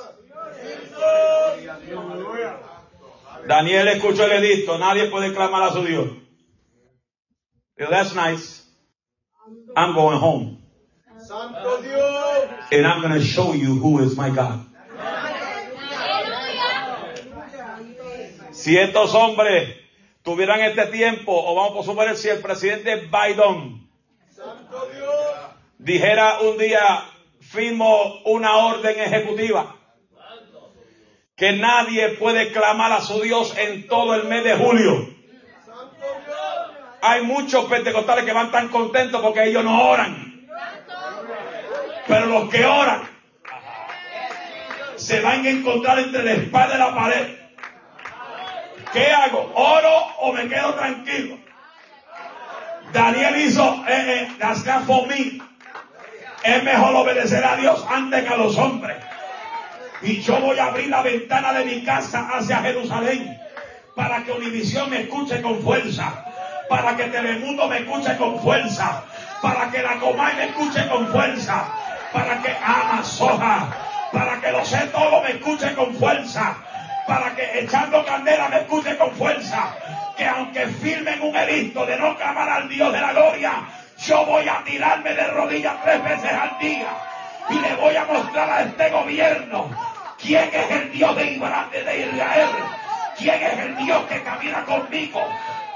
[3.46, 6.08] Daniel escuchó el edicto, nadie puede clamar a su Dios.
[7.76, 8.62] That's nice.
[9.76, 10.58] I'm going home.
[11.18, 12.48] Santo Dios.
[12.70, 14.66] And I'm going to show you who is my God.
[18.52, 19.76] Si estos hombres
[20.22, 23.88] tuvieran este tiempo, o vamos a suponer si el presidente Biden
[25.78, 27.04] dijera un día,
[27.40, 29.76] firmo una orden ejecutiva,
[31.34, 35.08] que nadie puede clamar a su Dios en todo el mes de julio.
[37.00, 40.46] Hay muchos pentecostales que van tan contentos porque ellos no oran.
[42.06, 43.08] Pero los que oran
[44.96, 47.41] se van a encontrar entre la espada y la pared.
[48.92, 49.52] ¿Qué hago?
[49.54, 51.38] ¿Oro o me quedo tranquilo?
[52.92, 55.40] Daniel hizo, eh, eh, that's not for me.
[56.44, 58.98] Es mejor obedecer a Dios antes que a los hombres.
[60.02, 63.38] Y yo voy a abrir la ventana de mi casa hacia Jerusalén
[63.94, 66.24] para que Univisión me escuche con fuerza,
[66.68, 69.04] para que Telemundo me escuche con fuerza,
[69.40, 71.64] para que la Comay me escuche con fuerza,
[72.12, 73.68] para que Amazoja,
[74.12, 76.56] para que lo sé todo me escuche con fuerza,
[77.06, 79.74] para que echando candela me escuche con fuerza,
[80.16, 83.52] que aunque firmen un edicto de no clamar al Dios de la gloria,
[83.98, 86.88] yo voy a tirarme de rodillas tres veces al día
[87.50, 89.70] y le voy a mostrar a este gobierno
[90.20, 92.48] quién es el Dios de Israel,
[93.18, 95.22] quién es el Dios que camina conmigo.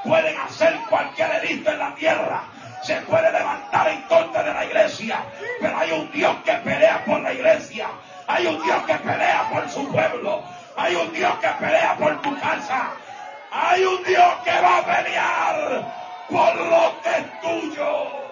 [0.04, 2.44] Pueden hacer cualquier edicto en la tierra,
[2.82, 5.18] se puede levantar en contra de la iglesia,
[5.60, 7.88] pero hay un Dios que pelea por la iglesia,
[8.28, 10.44] hay un Dios que pelea por su pueblo,
[10.76, 12.90] hay un Dios que pelea por tu casa,
[13.50, 15.94] hay un Dios que va a pelear
[16.28, 18.26] por lo que es tuyo.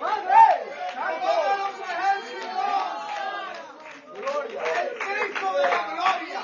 [0.00, 0.46] Padre,
[0.94, 3.00] Santo de los ejércitos.
[4.16, 4.60] Gloria.
[4.80, 6.40] El Cristo de la gloria.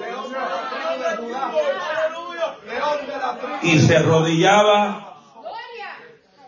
[0.00, 1.44] León de la tribu de Judá.
[2.66, 3.59] León de la tribu.
[3.70, 5.16] Y se arrodillaba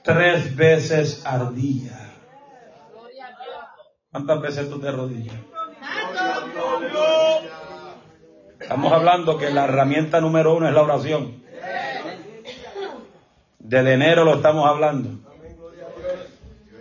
[0.03, 1.93] tres veces al día.
[4.11, 5.37] ¿Cuántas veces tú te arrodillas?
[8.59, 11.45] Estamos hablando que la herramienta número uno es la oración.
[13.61, 15.11] Desde enero lo estamos hablando.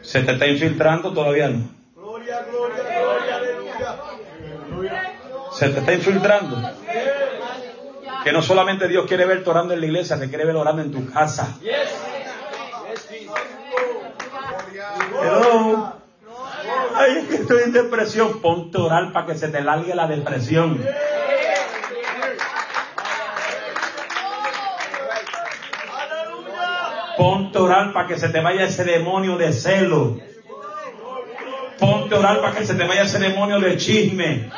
[0.01, 1.69] ¿Se te está infiltrando todavía no?
[1.95, 3.99] Gloria, gloria, gloria, aleluya.
[5.51, 6.57] ¿Se te está infiltrando?
[8.23, 10.91] Que no solamente Dios quiere verte orando en la iglesia, te quiere ver orando en
[10.91, 11.55] tu casa.
[15.21, 15.93] Hello.
[16.95, 18.41] Ay, es que estoy en depresión.
[18.41, 20.83] Ponte a orar para que se te largue la depresión.
[27.17, 30.19] Ponte a orar para que se te vaya ese demonio de celo.
[31.79, 34.51] Ponte a orar para que se te vaya ese demonio de chisme.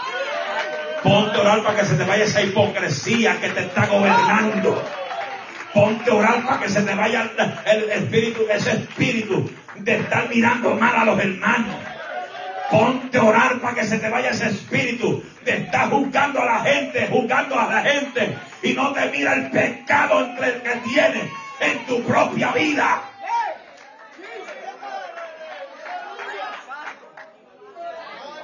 [1.04, 4.84] Ponte a orar para que se te vaya esa hipocresía que te está gobernando.
[5.74, 7.30] Ponte a orar para que se te vaya
[7.66, 11.76] el, espíritu, ese espíritu de estar mirando mal a los hermanos.
[12.72, 16.60] Ponte a orar para que se te vaya ese espíritu de estar juzgando a la
[16.62, 21.24] gente, juzgando a la gente y no te mira el pecado entre el que tienes
[21.60, 23.02] en tu propia vida.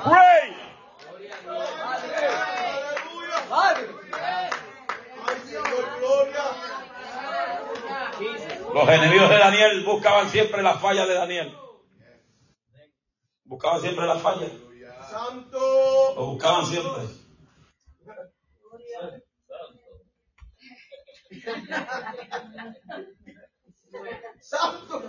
[0.04, 0.56] Pray.
[1.90, 3.38] Aleluya.
[3.50, 3.88] Padre.
[5.28, 6.46] Ay, Señor, gloria.
[8.80, 11.54] Los enemigos de Daniel buscaban siempre las fallas de Daniel.
[13.44, 14.52] Buscaban siempre las fallas.
[15.10, 16.14] Santo.
[16.16, 17.04] Lo buscaban siempre.
[24.40, 25.04] Santo.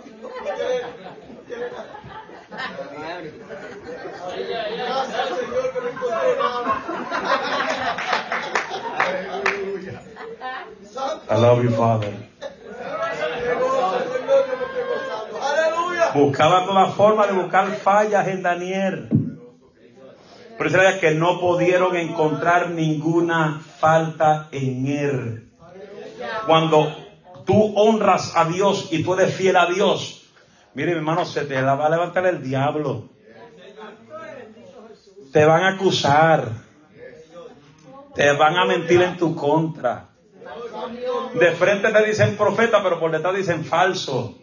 [4.75, 6.83] Gracias, Señor, que no encontré nada.
[10.91, 11.33] Santo.
[11.33, 12.31] I love you, Father.
[12.81, 15.41] Qué gozo, Señor, que me estoy gozando.
[15.41, 16.11] Aleluya.
[16.13, 19.09] Buscaba todas formas de buscar fallas en Daniel.
[20.57, 25.51] Pero era que no pudieron encontrar ninguna falta en él.
[26.45, 26.95] Cuando
[27.45, 30.29] tú honras a Dios y tú eres fiel a Dios,
[30.75, 33.09] mire mi hermano, se te la va a levantar el diablo.
[35.31, 36.49] Te van a acusar.
[38.13, 40.10] Te van a mentir en tu contra.
[41.33, 44.35] De frente te dicen profeta, pero por detrás dicen falso.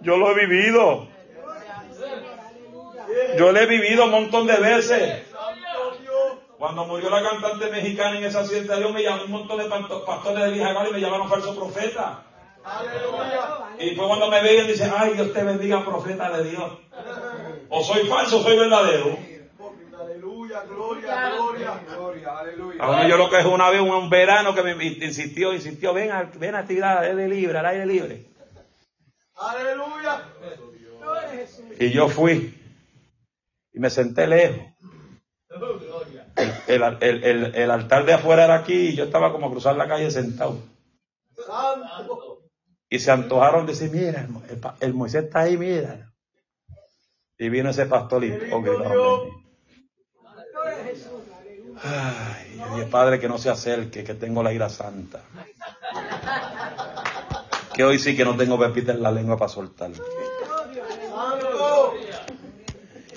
[0.00, 1.08] Yo lo he vivido.
[3.38, 5.22] Yo lo he vivido un montón de veces.
[6.00, 6.38] Dios.
[6.58, 9.64] Cuando murió la cantante mexicana en esa accidente de avión, me llamó un montón de
[10.06, 12.22] pastores de vieja Gala y me llamaron falso profeta.
[13.78, 16.72] Y fue cuando me veían dicen, ay, Dios te bendiga, profeta de Dios.
[17.68, 19.35] O soy falso o soy verdadero.
[20.64, 21.80] Gloria, gloria.
[21.88, 22.82] Gloria, aleluya.
[22.82, 26.22] Ahora yo lo que es una vez, un, verano que me insistió, insistió, ven a,
[26.22, 28.26] ven a tirar al aire libre, al aire libre.
[29.36, 30.22] Aleluya.
[31.78, 32.54] Y yo fui
[33.72, 34.64] y me senté lejos.
[36.36, 39.50] El, el- el- el- el altar de afuera era aquí y yo estaba como a
[39.50, 40.58] cruzar la calle sentado.
[42.88, 44.26] Y se antojaron de decir, mira,
[44.80, 46.12] el, Moisés está ahí, mira.
[47.38, 49.45] Y vino ese pastor donde mí.
[51.88, 55.22] Ay, yo Padre, que no se acerque, que tengo la ira santa.
[57.74, 59.92] Que hoy sí que no tengo pepita en la lengua para soltar.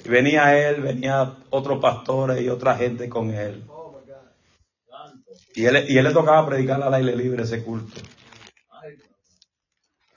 [0.06, 3.64] Venía él, venía otros pastores y otra gente con él.
[5.56, 8.00] Y él, él le tocaba predicar al aire libre ese culto.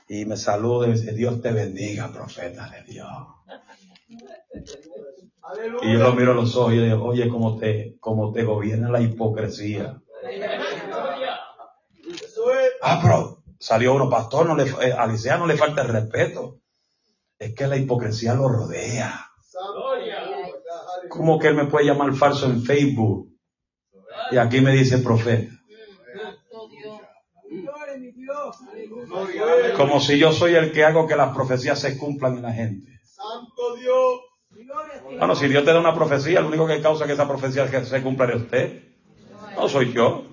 [0.08, 3.08] Y me saluda y me dice, Dios te bendiga, profeta de Dios.
[5.82, 8.44] Y yo lo miro a los ojos y le digo, oye, cómo te, cómo te
[8.44, 10.00] gobierna la hipocresía.
[12.80, 16.58] Ah, pero salió uno, pastor, no le, eh, a Licea no le falta el respeto.
[17.38, 19.28] Es que la hipocresía lo rodea.
[21.08, 23.30] ¿Cómo que él me puede llamar falso en Facebook?
[24.30, 25.52] Y aquí me dice profeta.
[29.76, 33.00] Como si yo soy el que hago que las profecías se cumplan en la gente.
[33.04, 34.20] Santo Dios.
[35.18, 38.02] Bueno, si Dios te da una profecía, lo único que causa que esa profecía se
[38.02, 38.82] cumpla es usted.
[39.56, 40.24] No soy yo.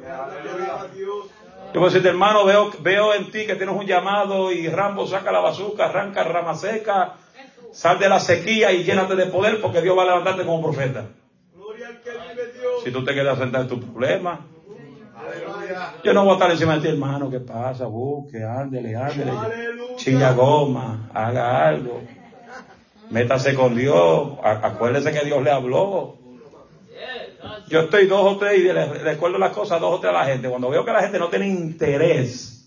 [1.73, 5.05] Yo voy a decirte, hermano, veo, veo en ti que tienes un llamado y Rambo
[5.05, 7.17] saca la bazuca, arranca rama seca,
[7.71, 11.05] sal de la sequía y llénate de poder porque Dios va a levantarte como profeta.
[12.83, 14.39] Si tú te quedas sentado en tu problema,
[16.03, 17.85] yo no voy a estar encima de ti, hermano, ¿qué pasa?
[17.85, 19.31] Busque, ándele, ándele.
[19.97, 22.01] Chilla goma, haga algo.
[23.09, 24.37] Métase con Dios.
[24.43, 26.17] Acuérdese que Dios le habló.
[27.67, 30.25] Yo estoy dos o tres y le recuerdo las cosas dos o tres a la
[30.25, 30.49] gente.
[30.49, 32.59] Cuando veo que la gente no tiene interés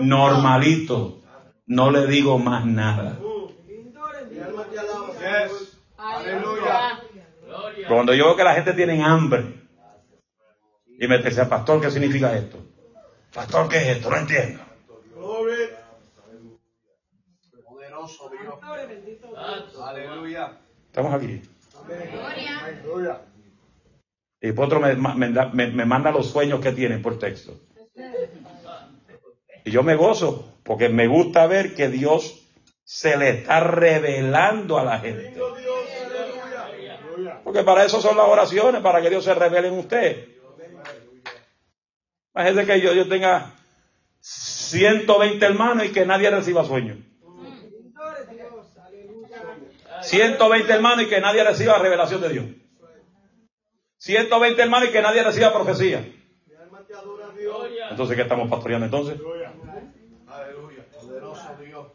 [0.00, 1.22] normalito,
[1.66, 3.18] no le digo más nada.
[7.88, 9.62] Cuando yo veo que la gente tiene hambre
[10.98, 12.58] y me dice, pastor, ¿qué significa esto?
[13.32, 14.10] Pastor, ¿qué es esto?
[14.10, 14.62] No entiendo.
[15.14, 15.78] Gloria.
[17.64, 18.54] Poderoso Dios.
[19.82, 20.60] Aleluya.
[20.92, 21.40] Estamos aquí.
[24.42, 27.58] Y otro me, me, me- me manda los sueños que tiene por texto.
[29.64, 32.46] Y yo me gozo, porque me gusta ver que Dios
[32.84, 35.32] se le está revelando a la gente.
[37.42, 40.28] Porque para eso son las oraciones, para que Dios se revele en usted.
[42.34, 43.54] Imagínese que yo, yo tenga
[44.20, 46.98] 120 hermanos y que nadie reciba sueños.
[50.12, 52.44] 120 hermanos y que nadie reciba revelación de Dios.
[53.96, 56.06] 120 hermanos y que nadie reciba profecía.
[57.90, 59.18] Entonces, ¿qué estamos pastoreando entonces?
[60.26, 60.86] Aleluya.
[61.00, 61.86] Poderoso Dios.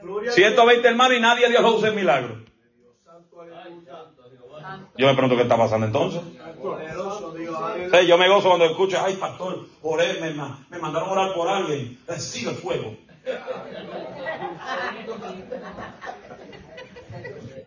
[0.00, 2.08] Gloria al 120 hermanos y nadie Dios lo usa en.
[2.08, 2.46] Aleluya.
[4.96, 6.22] Yo me pregunto qué está pasando entonces.
[7.92, 11.46] Sí, yo me gozo cuando escucho, ay pastor, oré, me, me mandaron a orar por
[11.46, 12.96] alguien, recibe fuego.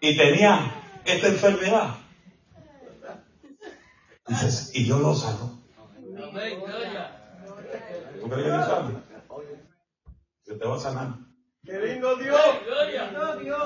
[0.01, 1.95] Y tenía esta enfermedad.
[4.27, 5.59] Dices, y yo lo sano.
[8.21, 8.93] ¿Tú crees que Dios sabe?
[10.45, 11.07] Que te va a sanar.
[11.63, 12.39] ¡Qué lindo Dios!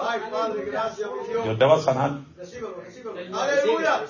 [0.01, 1.43] ¡Ay, Padre, gracias, Dios!
[1.43, 2.21] Dios te va a sanar.
[3.33, 4.05] ¡Aleluya!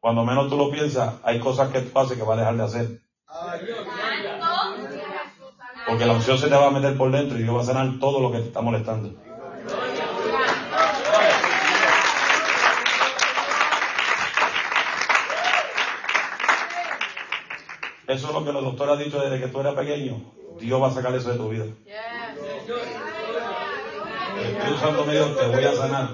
[0.00, 2.62] Cuando menos tú lo piensas, hay cosas que tú haces que va a dejar de
[2.62, 3.00] hacer.
[3.26, 3.60] ¡Ay,
[5.86, 7.98] Porque la unción se te va a meter por dentro y Dios va a sanar
[7.98, 9.14] todo lo que te está molestando.
[18.06, 20.20] Eso es lo que los doctores han dicho desde que tú eras pequeño.
[20.60, 21.64] Dios va a sacar eso de tu vida.
[24.36, 26.08] El Espíritu Santo me te voy a sanar.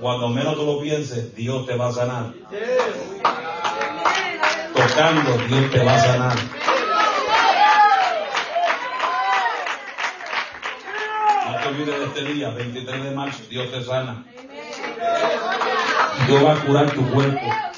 [0.00, 2.32] Cuando menos tú lo pienses, Dios te va a sanar.
[4.74, 6.36] Tocando, Dios te va a sanar.
[11.46, 14.24] No te olvides de este día, 23 de marzo, Dios te sana.
[16.26, 17.69] Dios va a curar tu cuerpo.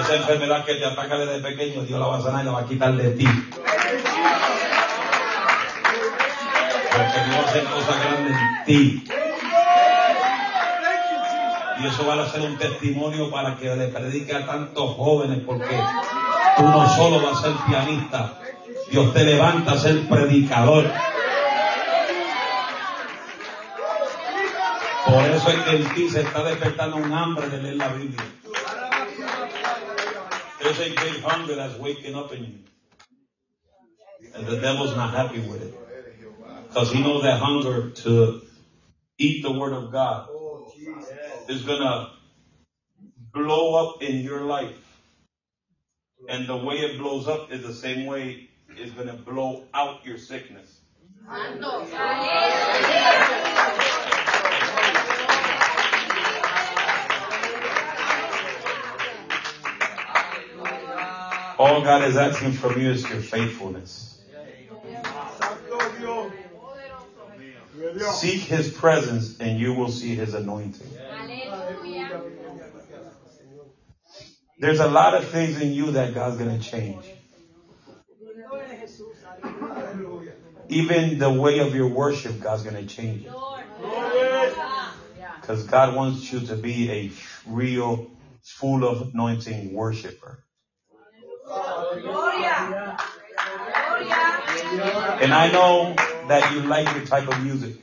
[0.00, 2.60] Esa enfermedad que te ataca desde pequeño, Dios la va a sanar y la va
[2.60, 3.26] a quitar de ti.
[6.90, 9.04] Porque Dios va a cosas grandes en ti.
[11.80, 15.78] Y eso va a ser un testimonio para que le predique a tantos jóvenes, porque
[16.56, 18.38] tú no solo vas a ser pianista,
[18.90, 20.90] Dios te levanta a ser predicador.
[25.06, 28.24] Por eso es que en ti se está despertando un hambre de leer la Biblia.
[30.64, 32.58] There's a big hunger that's waking up in you.
[34.34, 35.74] And the devil's not happy with it.
[36.68, 38.40] Because he knows that hunger to
[39.18, 40.26] eat the word of God
[41.50, 42.10] is gonna
[43.34, 44.80] blow up in your life.
[46.30, 50.16] And the way it blows up is the same way it's gonna blow out your
[50.16, 50.80] sickness.
[61.58, 64.20] All God is asking from you is your faithfulness.
[68.14, 70.86] Seek his presence and you will see his anointing.
[74.58, 77.04] There's a lot of things in you that God's gonna change.
[80.68, 83.32] Even the way of your worship, God's gonna change it.
[85.40, 87.10] Because God wants you to be a
[87.46, 88.10] real,
[88.42, 90.43] full of anointing worshiper.
[95.20, 95.94] And I know
[96.28, 97.76] that you like your type of music,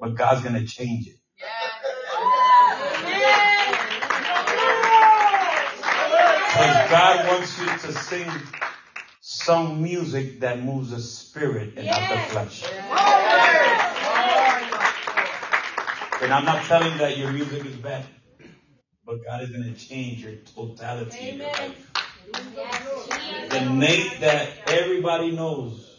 [0.00, 1.16] but God's gonna change it.
[6.46, 8.30] Because God wants you to sing
[9.20, 12.64] some music that moves the spirit and not the flesh.
[16.22, 18.04] And I'm not telling that your music is bad,
[19.06, 21.89] but God is going to change your totality in your life.
[22.32, 25.90] The Nate that everybody knows,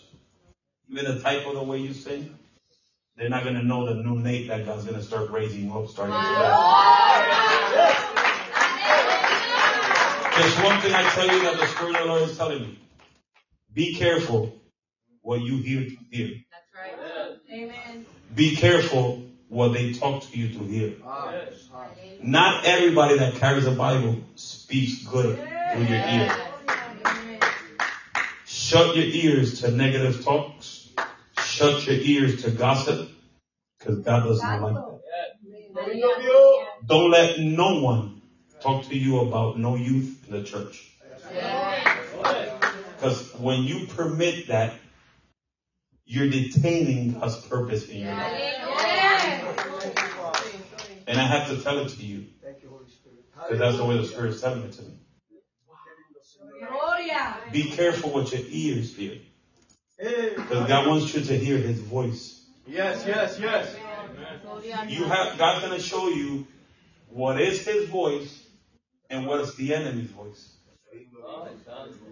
[0.90, 2.38] even the type of the way you sing,
[3.18, 5.78] they're not going to know the new Nate that God's going to start raising you
[5.78, 6.52] up starting today.
[10.38, 12.80] There's one thing I tell you that the Spirit of the Lord is telling me.
[13.74, 14.54] Be careful
[15.22, 16.38] what you hear to hear.
[16.52, 16.94] That's right.
[17.52, 18.06] Amen.
[18.34, 20.94] Be careful what they talk to you to hear.
[22.22, 25.38] Not everybody that carries a Bible speaks good
[25.80, 26.30] your.
[28.46, 30.90] Shut your ears to negative talks.
[31.40, 33.10] Shut your ears to gossip.
[33.78, 34.92] Because God does not like that.
[36.86, 38.22] Don't let no one
[38.62, 40.92] talk to you about no youth in the church.
[42.96, 44.74] Because when you permit that,
[46.06, 48.42] you're detaining God's purpose in your life.
[51.08, 54.42] And I have to tell it to you, because that's the way the Spirit is
[54.42, 55.01] telling it to me.
[57.52, 57.70] Gloria.
[57.70, 59.18] Be careful what your ears hear.
[59.98, 62.44] Because God wants you to hear His voice.
[62.68, 63.76] Yes, yes, yes.
[64.88, 66.48] You have, God's going to show you
[67.10, 68.46] what is His voice
[69.10, 70.56] and what is the enemy's voice.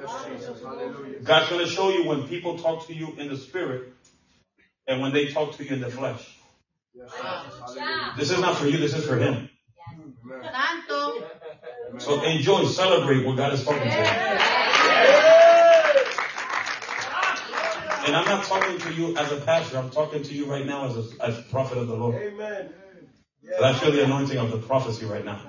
[0.00, 0.62] Yes, Jesus.
[0.62, 1.20] Hallelujah.
[1.20, 3.92] God's going to show you when people talk to you in the spirit
[4.86, 6.38] and when they talk to you in the flesh.
[6.94, 7.60] Yes, Jesus.
[7.60, 8.14] Hallelujah.
[8.18, 9.48] This is not for you, this is for Him.
[10.28, 11.24] Santo.
[11.98, 14.04] So enjoy, celebrate what God is talking to you.
[18.06, 20.86] And I'm not talking to you as a pastor, I'm talking to you right now
[20.86, 22.16] as a, as prophet of the Lord.
[22.16, 22.72] Amen.
[23.42, 25.40] But I feel the anointing of the prophecy right now.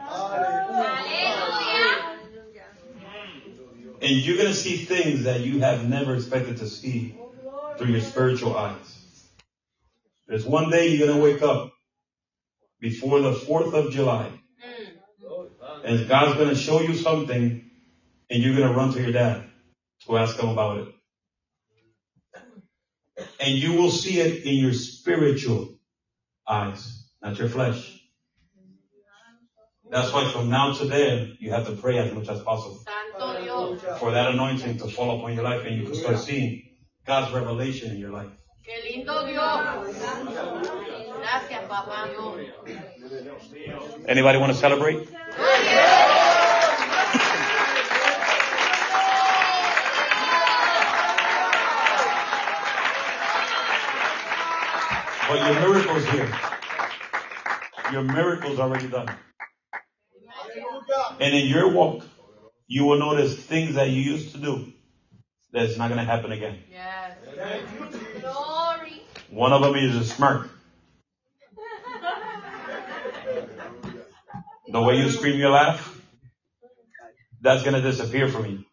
[4.02, 7.18] And you're going to see things that you have never expected to see
[7.78, 9.28] through your spiritual eyes.
[10.28, 11.74] There's one day you're going to wake up
[12.80, 14.32] before the 4th of July.
[15.86, 17.70] And God's going to show you something
[18.32, 19.44] and you're going to run to your dad
[20.08, 20.88] to ask him about it.
[23.40, 25.78] And you will see it in your spiritual
[26.48, 28.02] eyes, not your flesh.
[29.92, 32.80] That's why from now to then, you have to pray as much as possible
[34.00, 36.64] for that anointing to fall upon your life and you can start seeing
[37.06, 38.32] God's revelation in your life.
[38.66, 39.62] Qué lindo Dios.
[41.20, 42.38] Gracias, papá Dios.
[44.08, 45.08] Anybody want to celebrate?
[55.28, 56.40] But your miracle's here.
[57.92, 59.10] Your miracle's already done.
[61.20, 62.04] And in your walk,
[62.68, 64.72] you will notice things that you used to do
[65.52, 66.60] that's not going to happen again.
[66.70, 67.18] Yes.
[67.36, 68.22] Thank you, Jesus.
[68.22, 69.02] Glory.
[69.30, 70.50] One of them is a smirk.
[74.68, 76.02] The way you scream your laugh,
[77.42, 78.66] that's going to disappear from you.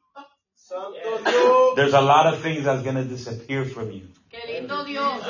[1.75, 1.93] Santo Dios.
[1.93, 4.09] There's a lot of things that's going to disappear from you.
[4.31, 5.23] Qué lindo Dios.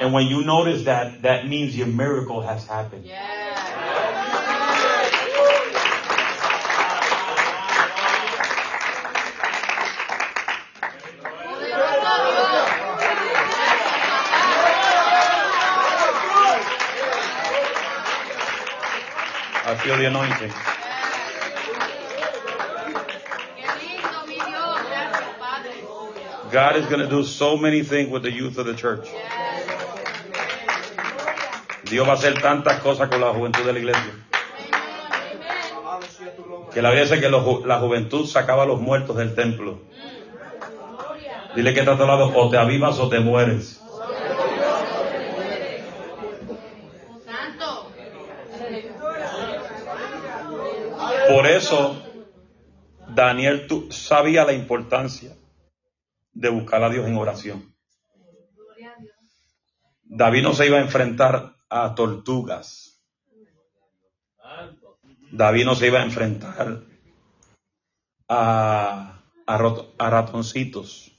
[0.00, 3.04] And when you notice that, that means your miracle has happened.
[3.04, 3.22] Yes.
[11.46, 12.06] Poderoso
[12.52, 12.66] Dios.
[19.68, 20.75] I feel the anointing.
[26.50, 29.08] God is going to do so many things with the youth of the church.
[31.90, 34.12] Dios va a hacer tantas cosas con la juventud de la iglesia.
[36.72, 39.80] Que la dice que la juventud sacaba a los muertos del templo.
[41.54, 43.80] Dile que está a tu lado, o te avivas o te mueres.
[51.28, 51.96] Por eso,
[53.08, 55.32] Daniel sabía la importancia
[56.36, 57.74] de buscar a Dios en oración.
[60.04, 63.00] David no se iba a enfrentar a tortugas.
[65.32, 66.82] David no se iba a enfrentar
[68.28, 69.56] a, a
[69.98, 71.12] a ratoncitos.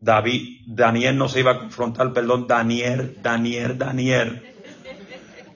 [0.00, 4.42] David, Daniel no se iba a confrontar, perdón, Daniel, Daniel, Daniel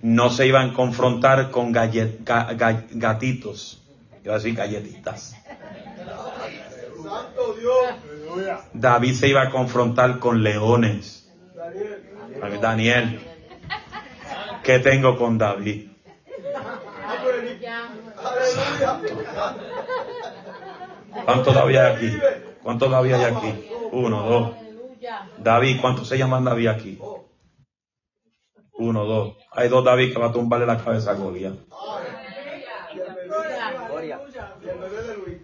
[0.02, 3.80] no se iban a confrontar con gallet- ga- ga- gatitos,
[4.24, 5.36] iba a decir galletitas.
[7.03, 7.94] Santo Dios.
[8.72, 11.30] David se iba a confrontar con leones.
[11.55, 12.61] Daniel.
[12.61, 13.20] Daniel,
[14.62, 15.90] ¿qué tengo con David?
[17.07, 17.90] Aleluya.
[21.24, 22.18] ¿Cuántos David hay aquí?
[22.62, 23.70] ¿Cuántos David hay aquí?
[23.92, 24.57] Uno, dos.
[25.38, 26.98] David, ¿cuántos se llaman David aquí?
[28.72, 29.36] Uno, dos.
[29.53, 31.55] Hay dos David que va a tumbarle la cabeza a Goliat.
[34.62, 35.38] Y el bebé de Luis.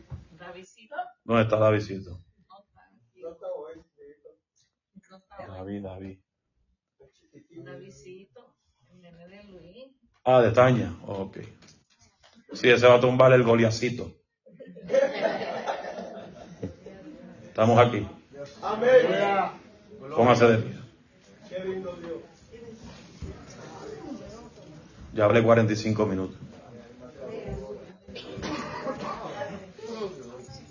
[1.29, 2.25] ¿Dónde está Davidcito?
[3.17, 3.85] No está hoy.
[5.47, 6.19] David, David.
[7.65, 8.57] Davidcito,
[8.91, 9.89] el nene de Luis.
[10.25, 10.97] Ah, de Taña.
[11.05, 11.41] Ok.
[12.55, 14.11] Sí, ese va a tumbar el Goliacito.
[17.49, 18.09] Estamos aquí.
[18.63, 18.91] Amén.
[20.17, 20.79] Póngase de pie.
[21.51, 22.23] Qué lindo Dios.
[25.13, 26.39] Ya hablé 45 minutos.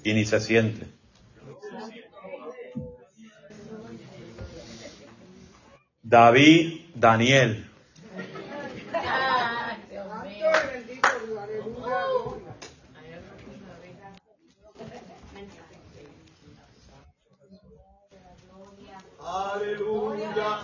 [0.07, 0.87] Y ni se siente.
[6.01, 7.69] David, Daniel.
[19.19, 20.59] Aleluya.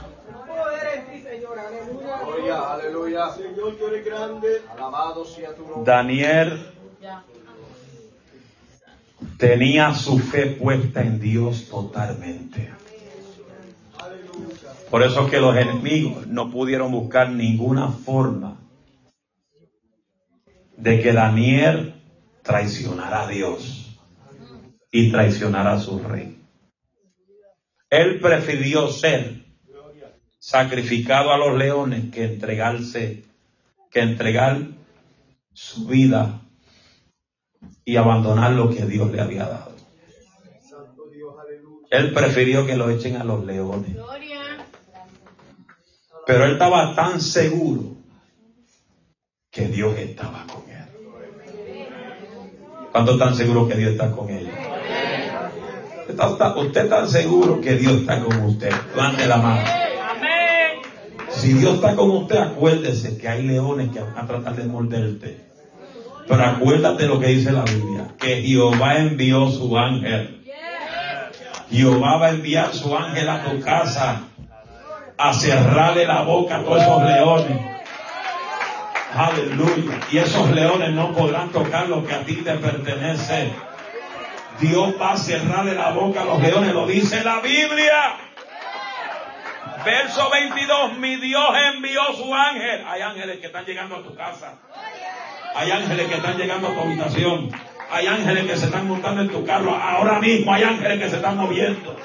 [0.48, 2.18] Poder en ti, Señor, aleluya.
[2.18, 3.30] Aleluya, aleluya.
[3.32, 4.62] Señor, tú eres grande.
[4.72, 5.92] Alabado sea tu nombre.
[5.92, 6.72] Daniel
[7.02, 7.26] Ya.
[9.38, 12.72] Tenía su fe puesta en Dios totalmente.
[14.90, 18.60] Por eso es que los enemigos no pudieron buscar ninguna forma
[20.78, 21.96] de que Daniel
[22.44, 23.98] traicionara a Dios
[24.92, 26.40] y traicionara a su rey.
[27.90, 29.44] Él prefirió ser
[30.38, 33.24] sacrificado a los leones que entregarse,
[33.90, 34.60] que entregar
[35.54, 36.43] su vida
[37.86, 39.74] y abandonar lo que Dios le había dado.
[41.90, 43.96] Él prefirió que lo echen a los leones.
[46.26, 47.98] Pero él estaba tan seguro
[49.52, 50.74] que Dios estaba con él.
[52.92, 54.30] ¿Cuántos están seguros que Dios está con
[56.10, 58.72] está, usted está seguro que Dios está con usted?
[58.96, 59.68] Levante la mano.
[61.30, 65.53] Si Dios está con usted, acuérdese que hay leones que van a tratar de morderte.
[66.28, 70.42] Pero acuérdate lo que dice la Biblia, que Jehová envió su ángel.
[71.70, 74.22] Jehová va a enviar su ángel a tu casa
[75.18, 77.74] a cerrarle la boca a todos esos leones.
[79.16, 80.00] Aleluya.
[80.12, 83.52] Y esos leones no podrán tocar lo que a ti te pertenece.
[84.60, 88.18] Dios va a cerrarle la boca a los leones, lo dice la Biblia.
[89.86, 92.86] Verso 22, mi Dios envió su ángel.
[92.88, 94.54] Hay ángeles que están llegando a tu casa.
[95.56, 97.52] Hay ángeles que están llegando a tu habitación.
[97.92, 99.76] Hay ángeles que se están montando en tu carro.
[99.76, 101.96] Ahora mismo hay ángeles que se están moviendo.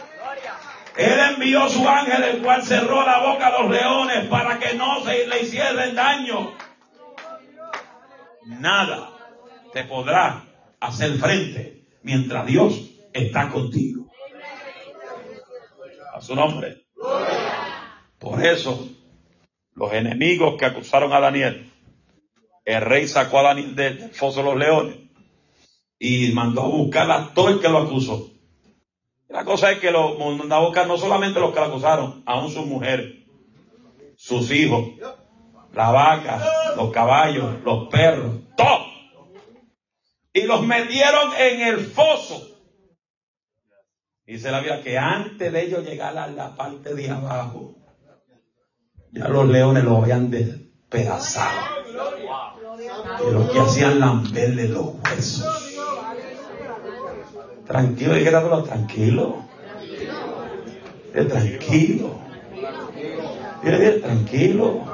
[0.97, 5.01] Él envió su ángel, el cual cerró la boca a los leones para que no
[5.05, 6.53] se le hicieran daño.
[8.47, 9.11] Nada
[9.73, 10.45] te podrá
[10.81, 14.07] hacer frente mientras Dios está contigo.
[16.13, 16.85] A su nombre.
[18.19, 18.89] Por eso,
[19.75, 21.68] los enemigos que acusaron a Daniel,
[22.69, 24.99] el rey sacó a Daniel del foso de los leones
[25.99, 28.31] y mandó a buscar a todo el que lo acusó.
[29.31, 32.53] La cosa es que lo mandó a buscar no solamente los que lo acusaron, aún
[32.53, 33.25] sus mujeres,
[34.19, 34.85] sus hijos,
[35.73, 36.45] la vaca,
[36.77, 38.85] los caballos, los perros, todo.
[40.35, 42.55] Y los metieron en el foso.
[44.27, 47.77] Dice la Biblia que antes de ellos llegar a la parte de abajo,
[49.11, 51.79] ya los leones lo habían despedazado.
[53.27, 55.77] Y lo que hacían lamberle los huesos.
[57.67, 59.37] Tranquilo, y quédatelo tranquilo.
[61.15, 62.19] Eh, tranquilo.
[63.63, 64.85] Mire, tranquilo.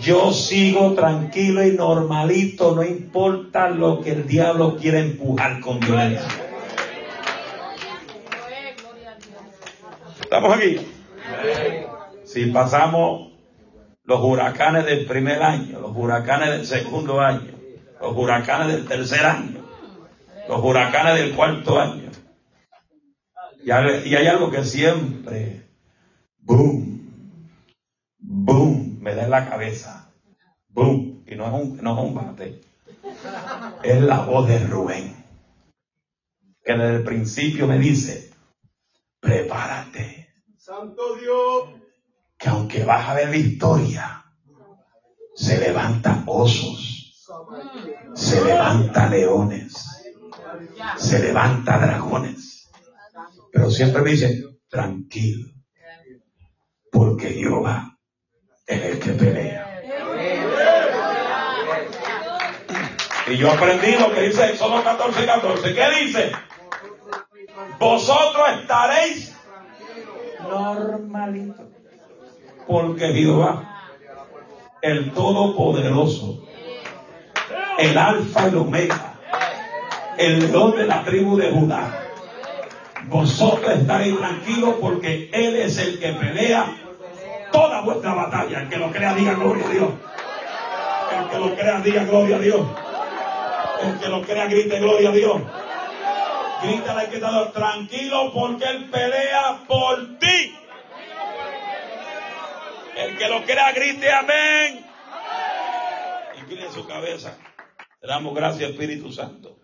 [0.00, 6.28] Yo sigo tranquilo y normalito, no importa lo que el diablo quiera empujar con violencia.
[10.20, 10.76] ¿Estamos aquí?
[12.24, 13.32] Si pasamos
[14.08, 17.52] los huracanes del primer año, los huracanes del segundo año,
[18.00, 19.62] los huracanes del tercer año,
[20.48, 22.10] los huracanes del cuarto año.
[23.62, 25.68] Y hay, algo que siempre,
[26.38, 27.52] boom,
[28.18, 30.10] boom, me da en la cabeza.
[30.70, 31.24] Boom.
[31.26, 32.60] Y no es un, no es un bate.
[33.82, 35.22] Es la voz de Rubén.
[36.64, 38.30] Que desde el principio me dice,
[39.20, 40.30] prepárate.
[40.56, 41.87] Santo Dios.
[42.38, 44.24] Que aunque vas a ver victoria,
[45.34, 47.26] se levantan osos,
[48.14, 49.74] se levantan leones,
[50.96, 52.70] se levanta dragones.
[53.52, 55.48] Pero siempre me dice, tranquilo,
[56.92, 57.98] porque Jehová
[58.66, 59.64] es el que pelea.
[63.26, 65.74] Y yo aprendí lo que dice Éxodo 14, 14.
[65.74, 66.32] ¿Qué dice?
[67.78, 69.36] Vosotros estaréis
[70.42, 71.77] normalito.
[72.68, 73.80] Porque Jehová,
[74.82, 76.44] el Todopoderoso,
[77.78, 79.14] el Alfa y el Omega,
[80.18, 82.04] el león de la tribu de Judá.
[83.06, 86.66] Vosotros estaréis tranquilos porque Él es el que pelea
[87.50, 88.60] toda vuestra batalla.
[88.60, 89.90] El que lo crea diga gloria a Dios.
[91.18, 92.66] El que lo crea diga gloria a Dios.
[93.82, 95.40] El que lo crea grite gloria a Dios.
[96.62, 100.57] Grítale que está tranquilo porque Él pelea por ti.
[102.98, 104.84] El que lo crea grite amén.
[106.40, 107.38] Incline su cabeza.
[108.02, 109.60] Le damos gracias Espíritu Santo.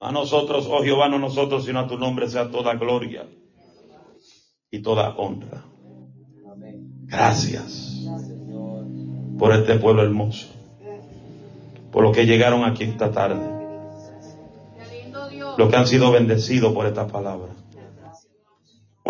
[0.00, 3.28] A nosotros, oh Jehová, no nosotros, sino a tu nombre sea toda gloria
[4.72, 5.64] y toda honra.
[7.04, 8.06] Gracias
[9.38, 10.48] por este pueblo hermoso,
[11.92, 13.40] por lo que llegaron aquí esta tarde,
[15.56, 17.59] los que han sido bendecidos por esta palabra.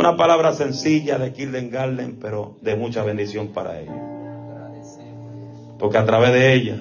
[0.01, 3.95] Una palabra sencilla de Kilden Garden, pero de mucha bendición para ellos.
[5.79, 6.81] Porque a través de ella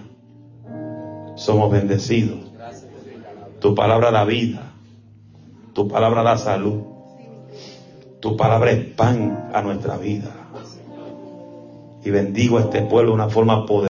[1.35, 2.49] somos bendecidos
[3.59, 4.71] tu palabra da vida.
[5.73, 6.81] Tu palabra da salud.
[8.21, 10.31] Tu palabra es pan a nuestra vida.
[12.05, 13.87] Y bendigo a este pueblo de una forma poderosa.